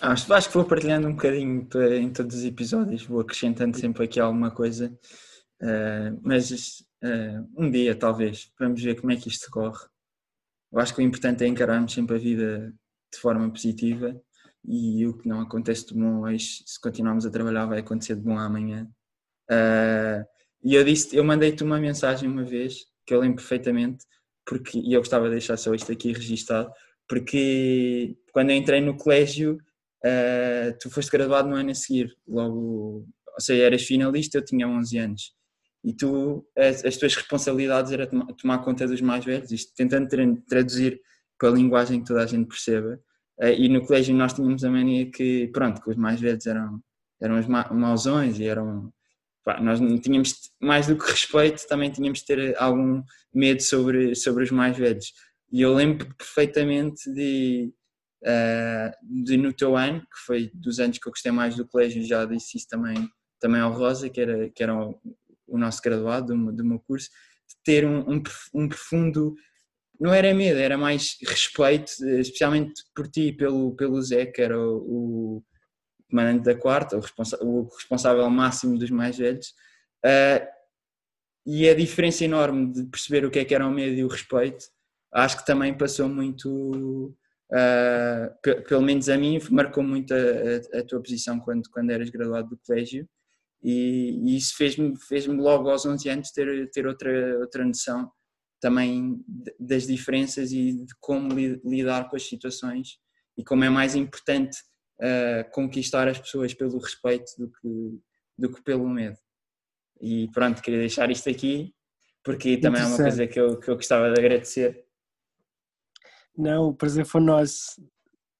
Acho, 0.00 0.32
acho 0.32 0.48
que 0.48 0.54
vou 0.54 0.64
partilhando 0.64 1.08
um 1.08 1.12
bocadinho 1.12 1.68
em 2.00 2.10
todos 2.10 2.36
os 2.36 2.44
episódios, 2.44 3.04
vou 3.04 3.20
acrescentando 3.20 3.78
sempre 3.78 4.04
aqui 4.04 4.18
alguma 4.18 4.50
coisa, 4.50 4.90
uh, 5.60 6.20
mas 6.22 6.80
uh, 7.04 7.46
um 7.54 7.70
dia 7.70 7.94
talvez, 7.94 8.50
vamos 8.58 8.82
ver 8.82 8.98
como 8.98 9.12
é 9.12 9.16
que 9.16 9.28
isto 9.28 9.50
corre. 9.50 9.86
Eu 10.72 10.78
acho 10.78 10.94
que 10.94 11.00
o 11.00 11.04
importante 11.04 11.44
é 11.44 11.46
encararmos 11.46 11.92
sempre 11.92 12.16
a 12.16 12.18
vida 12.18 12.72
de 13.12 13.20
forma 13.20 13.50
positiva 13.50 14.18
e 14.64 15.06
o 15.06 15.18
que 15.18 15.28
não 15.28 15.42
acontece 15.42 15.88
de 15.88 15.94
bom 15.94 16.20
hoje, 16.20 16.62
se 16.64 16.80
continuarmos 16.80 17.26
a 17.26 17.30
trabalhar, 17.30 17.66
vai 17.66 17.80
acontecer 17.80 18.14
de 18.14 18.22
bom 18.22 18.38
amanhã. 18.38 18.88
Uh, 19.50 20.24
e 20.64 20.76
eu 20.76 20.84
disse, 20.84 21.14
eu 21.14 21.24
mandei-te 21.24 21.62
uma 21.62 21.78
mensagem 21.78 22.26
uma 22.26 22.44
vez, 22.44 22.86
que 23.04 23.12
eu 23.12 23.20
lembro 23.20 23.36
perfeitamente, 23.36 24.06
porque, 24.46 24.78
e 24.78 24.94
eu 24.94 25.00
gostava 25.00 25.26
de 25.26 25.32
deixar 25.32 25.58
só 25.58 25.74
isto 25.74 25.92
aqui 25.92 26.10
registado, 26.12 26.72
porque 27.06 28.16
quando 28.32 28.48
eu 28.48 28.56
entrei 28.56 28.80
no 28.80 28.96
colégio 28.96 29.58
uh, 30.04 30.76
tu 30.80 30.90
foste 30.90 31.10
graduado 31.10 31.48
no 31.48 31.56
ano 31.56 31.70
a 31.70 31.74
seguir, 31.74 32.14
logo, 32.26 33.06
ou 33.26 33.40
seja, 33.40 33.64
eras 33.64 33.82
finalista, 33.82 34.38
eu 34.38 34.44
tinha 34.44 34.68
11 34.68 34.98
anos. 34.98 35.34
E 35.82 35.94
tu, 35.94 36.46
as, 36.56 36.84
as 36.84 36.96
tuas 36.96 37.14
responsabilidades 37.14 37.92
era 37.92 38.06
tomar, 38.06 38.26
tomar 38.34 38.58
conta 38.58 38.86
dos 38.86 39.00
mais 39.00 39.24
velhos, 39.24 39.50
isto 39.50 39.72
tentando 39.74 40.08
traduzir 40.48 41.00
para 41.38 41.48
a 41.48 41.52
linguagem 41.52 42.00
que 42.00 42.06
toda 42.06 42.22
a 42.22 42.26
gente 42.26 42.48
perceba. 42.48 43.00
Uh, 43.40 43.54
e 43.56 43.68
no 43.68 43.84
colégio 43.86 44.14
nós 44.14 44.32
tínhamos 44.32 44.64
a 44.64 44.70
mania 44.70 45.10
que, 45.10 45.48
pronto, 45.48 45.80
que 45.82 45.90
os 45.90 45.96
mais 45.96 46.20
velhos 46.20 46.46
eram, 46.46 46.80
eram 47.20 47.38
os 47.38 47.46
mauzões 47.46 48.38
e 48.38 48.44
eram. 48.44 48.92
Pá, 49.42 49.58
nós 49.58 49.80
não 49.80 49.98
tínhamos 49.98 50.34
mais 50.60 50.86
do 50.86 50.96
que 50.98 51.10
respeito, 51.10 51.66
também 51.66 51.90
tínhamos 51.90 52.18
de 52.18 52.26
ter 52.26 52.54
algum 52.58 53.02
medo 53.32 53.62
sobre, 53.62 54.14
sobre 54.14 54.44
os 54.44 54.50
mais 54.50 54.76
velhos. 54.76 55.14
E 55.50 55.62
eu 55.62 55.74
lembro 55.74 56.06
perfeitamente 56.14 57.10
de, 57.12 57.72
de, 59.02 59.36
no 59.36 59.52
teu 59.52 59.76
ano, 59.76 60.00
que 60.00 60.18
foi 60.26 60.50
dos 60.54 60.78
anos 60.78 60.98
que 60.98 61.08
eu 61.08 61.12
gostei 61.12 61.32
mais 61.32 61.56
do 61.56 61.66
colégio, 61.66 62.02
já 62.04 62.24
disse 62.24 62.58
isso 62.58 62.68
também, 62.68 63.08
também 63.40 63.60
ao 63.60 63.72
Rosa, 63.72 64.08
que 64.10 64.20
era, 64.20 64.50
que 64.50 64.62
era 64.62 64.74
o, 64.74 65.00
o 65.46 65.58
nosso 65.58 65.80
graduado 65.82 66.34
do, 66.34 66.52
do, 66.52 66.64
meu 66.64 66.78
curso, 66.80 67.08
de 67.48 67.56
ter 67.64 67.84
um, 67.86 68.00
um, 68.00 68.22
um, 68.54 68.68
profundo, 68.68 69.34
não 69.98 70.12
era 70.12 70.34
medo, 70.34 70.58
era 70.58 70.76
mais 70.76 71.16
respeito, 71.26 71.92
especialmente 72.18 72.82
por 72.94 73.08
ti 73.08 73.28
e 73.28 73.32
pelo, 73.32 73.74
pelo 73.74 74.00
Zé, 74.02 74.26
que 74.26 74.42
era 74.42 74.58
o, 74.58 74.76
o 75.38 75.44
comandante 76.10 76.44
da 76.44 76.54
quarta, 76.54 76.96
o, 76.96 77.00
responsa 77.00 77.38
o 77.42 77.68
responsável 77.74 78.28
máximo 78.30 78.78
dos 78.78 78.90
mais 78.90 79.16
velhos. 79.16 79.48
Uh, 80.04 80.46
e 81.46 81.68
a 81.68 81.74
diferença 81.74 82.24
enorme 82.24 82.72
de 82.72 82.84
perceber 82.84 83.24
o 83.24 83.30
que 83.30 83.38
é 83.38 83.44
que 83.44 83.54
era 83.54 83.66
o 83.66 83.70
medo 83.70 83.96
e 83.96 84.04
o 84.04 84.08
respeito, 84.08 84.66
acho 85.12 85.38
que 85.38 85.46
também 85.46 85.76
passou 85.76 86.08
muito 86.08 87.16
Uh, 87.50 88.62
pelo 88.68 88.80
menos 88.80 89.08
a 89.08 89.18
mim, 89.18 89.40
marcou 89.50 89.82
muito 89.82 90.14
a, 90.14 90.16
a, 90.16 90.80
a, 90.80 90.84
tua 90.84 91.02
posição 91.02 91.40
quando, 91.40 91.68
quando 91.70 91.90
eras 91.90 92.08
graduado 92.08 92.50
do 92.50 92.60
colégio. 92.64 93.08
E, 93.62 94.18
e 94.24 94.36
isso 94.36 94.56
fez-me 94.56 94.96
fez 94.96 95.26
logo 95.26 95.68
aos 95.68 95.84
11 95.84 96.08
anos 96.08 96.30
ter, 96.30 96.70
ter 96.70 96.86
outra, 96.86 97.38
outra 97.38 97.64
noção 97.64 98.10
também 98.60 99.22
das 99.58 99.86
diferenças 99.86 100.52
e 100.52 100.84
de 100.84 100.94
como 101.00 101.34
lidar 101.64 102.08
com 102.08 102.16
as 102.16 102.28
situações 102.28 102.98
e 103.36 103.42
como 103.42 103.64
é 103.64 103.70
mais 103.70 103.94
importante 103.94 104.58
uh, 105.00 105.50
conquistar 105.50 106.08
as 106.08 106.18
pessoas 106.18 106.54
pelo 106.54 106.78
respeito 106.78 107.32
do 107.38 107.50
que, 107.50 108.00
do 108.38 108.52
que 108.52 108.62
pelo 108.62 108.88
medo. 108.88 109.16
E 110.00 110.28
pronto, 110.32 110.62
queria 110.62 110.80
deixar 110.80 111.10
isto 111.10 111.28
aqui 111.28 111.74
porque 112.22 112.58
também 112.58 112.82
é 112.82 112.86
uma 112.86 112.96
coisa 112.96 113.26
que 113.26 113.40
eu, 113.40 113.58
que 113.58 113.68
eu 113.68 113.76
gostava 113.76 114.12
de 114.12 114.20
agradecer 114.20 114.84
não, 116.40 116.68
o 116.68 116.74
prazer 116.74 117.04
foi 117.04 117.20
nosso. 117.20 117.80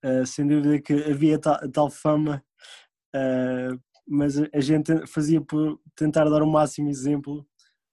Uh, 0.04 0.24
sem 0.24 0.46
dúvida 0.46 0.80
que 0.80 0.94
havia 0.94 1.38
tal, 1.38 1.70
tal 1.70 1.90
fama, 1.90 2.42
uh, 3.14 3.78
mas 4.08 4.38
a 4.38 4.60
gente 4.60 5.06
fazia 5.06 5.42
por 5.42 5.78
tentar 5.94 6.24
dar 6.24 6.42
o 6.42 6.50
máximo 6.50 6.88
exemplo 6.88 7.46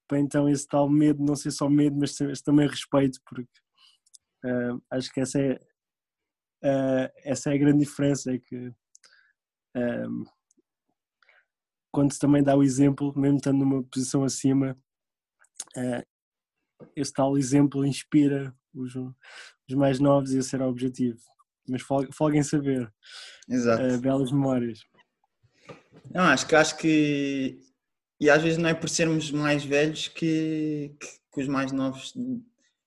para 0.08 0.18
então 0.18 0.48
esse 0.48 0.66
tal 0.66 0.88
medo, 0.88 1.22
não 1.22 1.36
ser 1.36 1.50
só 1.50 1.68
medo, 1.68 1.98
mas 1.98 2.16
também 2.42 2.66
respeito, 2.66 3.20
porque 3.26 3.60
uh, 4.46 4.82
acho 4.90 5.12
que 5.12 5.20
essa 5.20 5.38
é, 5.38 5.60
essa 7.24 7.50
é 7.50 7.54
a 7.54 7.58
grande 7.58 7.80
diferença, 7.80 8.32
é 8.32 8.38
que 8.38 8.72
quando 11.92 12.12
se 12.12 12.18
também 12.18 12.42
dá 12.42 12.56
o 12.56 12.62
exemplo, 12.62 13.12
mesmo 13.16 13.36
estando 13.36 13.58
numa 13.58 13.84
posição 13.84 14.24
acima, 14.24 14.76
esse 16.96 17.12
tal 17.12 17.36
exemplo 17.36 17.86
inspira 17.86 18.56
os, 18.82 18.94
os 18.94 19.74
mais 19.74 19.98
novos 19.98 20.32
esse 20.32 20.54
era 20.54 20.66
o 20.66 20.70
objetivo. 20.70 21.18
Mas 21.68 21.82
folguem 22.12 22.42
saber. 22.42 22.90
Exato. 23.48 23.82
Uh, 23.82 23.98
belas 23.98 24.32
memórias. 24.32 24.80
Não, 26.12 26.22
acho 26.22 26.46
que 26.46 26.54
acho 26.54 26.76
que 26.78 27.60
e 28.20 28.28
às 28.28 28.42
vezes 28.42 28.58
não 28.58 28.68
é 28.68 28.74
por 28.74 28.88
sermos 28.88 29.30
mais 29.30 29.64
velhos 29.64 30.08
que, 30.08 30.92
que, 30.98 31.06
que, 31.32 31.40
os 31.40 31.46
mais 31.46 31.70
novos 31.70 32.12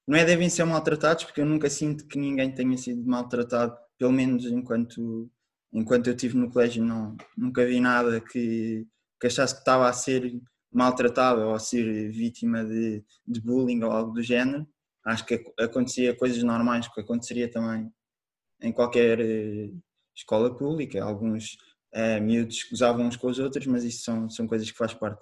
não 0.08 0.18
é 0.18 0.26
devem 0.26 0.50
ser 0.50 0.66
maltratados, 0.66 1.24
porque 1.24 1.40
eu 1.40 1.46
nunca 1.46 1.70
sinto 1.70 2.06
que 2.08 2.20
ninguém 2.20 2.54
tenha 2.54 2.78
sido 2.78 3.02
maltratado, 3.06 3.78
pelo 3.98 4.12
menos 4.12 4.46
enquanto, 4.46 5.32
enquanto 5.72 6.08
eu 6.08 6.14
estive 6.14 6.38
no 6.38 6.52
colégio, 6.52 6.84
não, 6.84 7.16
nunca 7.38 7.66
vi 7.66 7.80
nada 7.80 8.20
que, 8.20 8.86
que 9.20 9.28
achasse 9.28 9.54
que 9.54 9.62
estava 9.62 9.88
a 9.88 9.94
ser 9.94 10.34
maltratado 10.72 11.42
ou 11.42 11.54
a 11.54 11.60
ser 11.60 12.12
vítima 12.12 12.66
de, 12.66 13.04
de 13.26 13.42
bullying 13.42 13.84
ou 13.84 13.92
algo 13.92 14.12
do 14.14 14.24
género 14.24 14.68
acho 15.06 15.26
que 15.26 15.44
acontecia 15.60 16.16
coisas 16.16 16.42
normais 16.44 16.88
que 16.88 17.02
aconteceria 17.02 17.50
também 17.50 17.92
em 18.62 18.72
qualquer 18.72 19.20
eh, 19.20 19.72
escola 20.16 20.56
pública. 20.56 21.04
Alguns 21.04 21.58
é, 21.94 22.20
miúdos 22.20 22.70
usavam 22.72 23.06
uns 23.06 23.16
com 23.16 23.28
os 23.28 23.40
outros, 23.40 23.66
mas 23.66 23.84
isso 23.84 24.04
são, 24.04 24.30
são 24.30 24.48
coisas 24.48 24.70
que 24.70 24.78
faz 24.78 24.94
parte. 24.94 25.22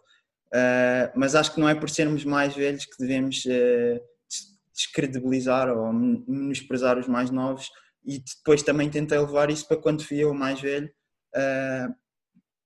Uh, 0.54 1.14
mas 1.16 1.36
acho 1.36 1.54
que 1.54 1.60
não 1.60 1.70
é 1.70 1.76
por 1.76 1.90
sermos 1.90 2.26
mais 2.26 2.56
velhos 2.56 2.84
que 2.86 2.98
devemos 2.98 3.46
uh, 3.46 4.02
descredibilizar 4.74 5.70
ou 5.70 5.94
menosprezar 5.94 6.98
os 6.98 7.08
mais 7.08 7.30
novos 7.30 7.70
e 8.04 8.18
depois 8.18 8.64
também 8.64 8.90
tentei 8.90 9.20
levar 9.20 9.52
isso 9.52 9.68
para 9.68 9.78
quando 9.78 10.04
fui 10.04 10.18
eu 10.18 10.34
mais 10.34 10.60
velho 10.60 10.90
uh, 11.36 11.94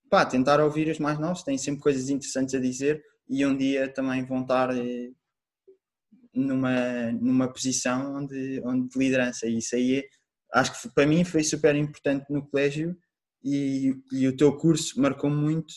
pá, 0.09 0.25
tentar 0.25 0.61
ouvir 0.61 0.89
os 0.89 0.99
mais 0.99 1.19
novos, 1.19 1.43
têm 1.43 1.57
sempre 1.57 1.81
coisas 1.81 2.07
interessantes 2.07 2.55
a 2.55 2.59
dizer 2.59 3.03
e 3.27 3.45
um 3.45 3.57
dia 3.57 3.91
também 3.91 4.23
vão 4.23 4.43
estar 4.43 4.69
numa, 6.33 7.11
numa 7.11 7.47
posição 7.51 8.15
onde, 8.15 8.61
onde 8.65 8.89
de 8.89 8.99
liderança 8.99 9.47
e 9.47 9.57
isso 9.57 9.75
aí 9.75 9.99
é, 9.99 10.03
acho 10.53 10.81
que 10.81 10.89
para 10.89 11.05
mim 11.05 11.23
foi 11.23 11.43
super 11.43 11.75
importante 11.75 12.25
no 12.29 12.45
colégio 12.47 12.97
e, 13.43 13.95
e 14.11 14.27
o 14.27 14.35
teu 14.35 14.55
curso 14.57 14.99
marcou 14.99 15.29
muito 15.29 15.73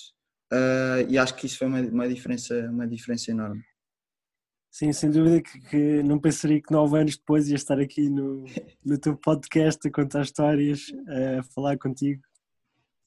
Uh, 0.52 1.02
e 1.08 1.18
acho 1.18 1.34
que 1.34 1.46
isso 1.46 1.58
foi 1.58 1.66
uma, 1.66 1.80
uma, 1.80 2.08
diferença, 2.08 2.54
uma 2.70 2.86
diferença 2.86 3.30
enorme. 3.30 3.62
Sim, 4.70 4.92
sem 4.92 5.10
dúvida 5.10 5.42
que, 5.42 5.60
que, 5.60 6.02
não 6.02 6.20
pensaria 6.20 6.60
que 6.60 6.72
nove 6.72 6.98
anos 6.98 7.16
depois 7.16 7.48
ia 7.48 7.56
estar 7.56 7.80
aqui 7.80 8.08
no, 8.08 8.44
no 8.84 8.98
teu 8.98 9.16
podcast 9.16 9.86
a 9.86 9.90
contar 9.90 10.22
histórias, 10.22 10.86
a 11.08 11.42
falar 11.54 11.78
contigo. 11.78 12.22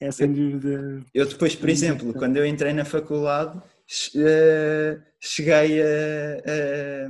É 0.00 0.10
sem 0.10 0.32
dúvida. 0.32 1.04
Eu 1.14 1.26
depois, 1.26 1.54
por 1.54 1.68
exemplo, 1.68 2.12
quando 2.14 2.36
eu 2.36 2.46
entrei 2.46 2.72
na 2.72 2.84
faculdade, 2.84 3.62
cheguei 3.90 5.82
a, 5.82 6.36
a, 6.36 7.08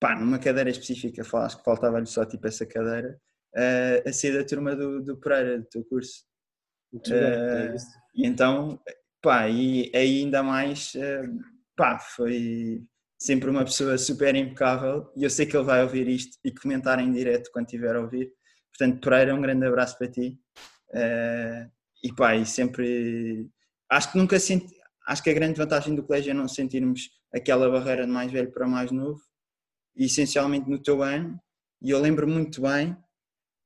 pá, 0.00 0.16
numa 0.18 0.38
cadeira 0.38 0.70
específica, 0.70 1.22
acho 1.22 1.58
que 1.58 1.64
faltava-lhe 1.64 2.06
só 2.06 2.24
tipo 2.24 2.46
essa 2.46 2.66
cadeira, 2.66 3.20
a 4.06 4.12
ser 4.12 4.36
da 4.36 4.44
turma 4.44 4.74
do, 4.74 5.02
do 5.02 5.16
Pereira, 5.16 5.58
do 5.58 5.66
teu 5.66 5.84
curso. 5.84 6.24
Muito 6.92 7.10
bem, 7.10 7.20
é 7.20 7.74
isso. 7.74 7.86
E 8.14 8.26
então 8.26 8.80
pá, 9.26 9.48
e 9.48 9.90
ainda 9.92 10.40
mais, 10.40 10.94
eh, 10.94 11.24
pá, 11.76 11.98
foi 11.98 12.80
sempre 13.18 13.50
uma 13.50 13.64
pessoa 13.64 13.98
super 13.98 14.36
impecável 14.36 15.10
e 15.16 15.24
eu 15.24 15.30
sei 15.30 15.46
que 15.46 15.56
ele 15.56 15.64
vai 15.64 15.82
ouvir 15.82 16.06
isto 16.06 16.38
e 16.44 16.52
comentar 16.52 17.00
em 17.00 17.12
direto 17.12 17.50
quando 17.52 17.66
tiver 17.66 17.96
a 17.96 18.00
ouvir. 18.02 18.30
Portanto, 18.70 19.00
Pereira, 19.00 19.34
um 19.34 19.40
grande 19.40 19.66
abraço 19.66 19.98
para 19.98 20.08
ti. 20.10 20.38
E 22.04 22.12
pá, 22.14 22.36
e 22.36 22.46
sempre. 22.46 23.50
Acho 23.90 24.12
que 24.12 24.18
nunca 24.18 24.38
senti. 24.38 24.75
Acho 25.06 25.22
que 25.22 25.30
a 25.30 25.34
grande 25.34 25.58
vantagem 25.58 25.94
do 25.94 26.02
colégio 26.02 26.30
é 26.30 26.34
não 26.34 26.48
sentirmos 26.48 27.10
aquela 27.32 27.70
barreira 27.70 28.04
de 28.04 28.12
mais 28.12 28.30
velho 28.32 28.50
para 28.50 28.66
mais 28.66 28.90
novo, 28.90 29.20
e 29.94 30.06
essencialmente 30.06 30.68
no 30.68 30.82
teu 30.82 31.02
ano. 31.02 31.40
E 31.80 31.90
eu 31.90 32.00
lembro 32.00 32.26
muito 32.26 32.60
bem, 32.60 32.92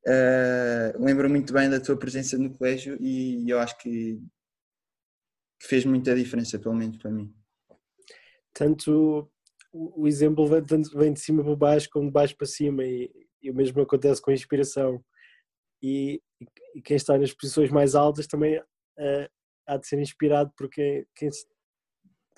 uh, 0.06 1.02
lembro 1.04 1.30
muito 1.30 1.52
bem 1.52 1.70
da 1.70 1.80
tua 1.80 1.96
presença 1.96 2.36
no 2.36 2.52
colégio, 2.52 2.96
e 3.00 3.48
eu 3.48 3.58
acho 3.58 3.78
que 3.78 4.20
que 5.60 5.66
fez 5.66 5.84
muita 5.84 6.14
diferença, 6.14 6.58
pelo 6.58 6.74
menos 6.74 6.96
para 6.96 7.10
mim. 7.10 7.30
Tanto 8.54 9.30
o 9.72 10.08
exemplo 10.08 10.46
vem, 10.46 10.64
tanto 10.64 10.96
vem 10.98 11.12
de 11.12 11.20
cima 11.20 11.44
para 11.44 11.54
baixo 11.54 11.88
como 11.92 12.06
de 12.06 12.12
baixo 12.12 12.36
para 12.36 12.46
cima 12.46 12.82
e, 12.82 13.10
e 13.42 13.50
o 13.50 13.54
mesmo 13.54 13.80
acontece 13.82 14.20
com 14.20 14.30
a 14.30 14.34
inspiração. 14.34 15.04
E, 15.82 16.20
e, 16.74 16.82
quem 16.82 16.96
está 16.96 17.16
nas 17.16 17.32
posições 17.32 17.70
mais 17.70 17.94
altas 17.94 18.26
também 18.26 18.58
uh, 18.58 19.28
há 19.70 19.76
de 19.76 19.86
ser 19.86 20.00
inspirado 20.00 20.52
por 20.56 20.68
quem, 20.68 21.06
quem, 21.14 21.28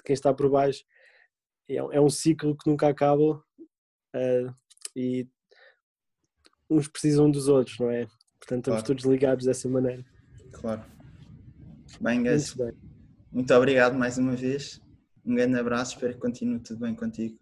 quem 0.05 0.13
está 0.13 0.35
por 0.35 0.51
baixo. 0.51 0.85
É, 1.69 1.77
é, 1.77 2.01
um 2.01 2.11
ciclo 2.11 2.57
que 2.57 2.69
nunca 2.69 2.89
acaba 2.89 3.37
uh, 4.15 4.55
e 4.95 5.27
uns 6.69 6.89
precisam 6.89 7.31
dos 7.31 7.49
outros, 7.49 7.79
não 7.79 7.91
é? 7.91 8.07
Portanto, 8.39 8.69
estamos 8.69 8.83
claro. 8.83 8.85
todos 8.85 9.05
ligados 9.05 9.47
dessa 9.47 9.69
maneira. 9.69 10.05
Claro. 10.53 10.85
Bem, 12.01 12.23
guys. 12.23 12.55
Muito 12.55 12.73
bem. 12.73 12.83
Muito 13.33 13.55
obrigado 13.55 13.95
mais 13.95 14.19
uma 14.19 14.37
vez. 14.37 14.81
Um 15.25 15.35
grande 15.35 15.59
abraço, 15.59 15.95
espero 15.95 16.15
que 16.15 16.21
continue 16.21 16.61
tudo 16.61 16.81
bem 16.81 16.95
contigo. 16.95 17.39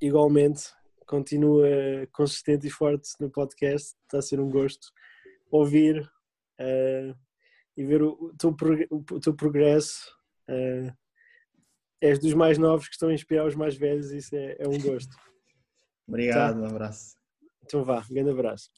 Igualmente, 0.00 0.64
continua 1.06 1.66
consistente 2.12 2.66
e 2.66 2.70
forte 2.70 3.08
no 3.18 3.30
podcast. 3.30 3.96
Está 4.02 4.18
a 4.18 4.22
ser 4.22 4.38
um 4.38 4.50
gosto 4.50 4.86
ouvir 5.50 6.00
uh, 6.60 7.25
e 7.76 7.84
ver 7.84 8.02
o, 8.02 8.12
o, 8.12 8.36
teu, 8.36 8.56
o 8.90 9.20
teu 9.20 9.34
progresso. 9.34 10.10
Uh, 10.48 10.92
és 12.00 12.18
dos 12.18 12.34
mais 12.34 12.58
novos 12.58 12.88
que 12.88 12.94
estão 12.94 13.08
a 13.08 13.14
inspirar 13.14 13.46
os 13.46 13.54
mais 13.54 13.74
velhos, 13.74 14.10
isso 14.12 14.34
é, 14.36 14.56
é 14.58 14.68
um 14.68 14.78
gosto. 14.80 15.16
Obrigado, 16.06 16.60
tá? 16.60 16.60
um 16.60 16.66
abraço. 16.66 17.16
Então 17.64 17.84
vá, 17.84 18.04
um 18.08 18.14
grande 18.14 18.30
abraço. 18.30 18.70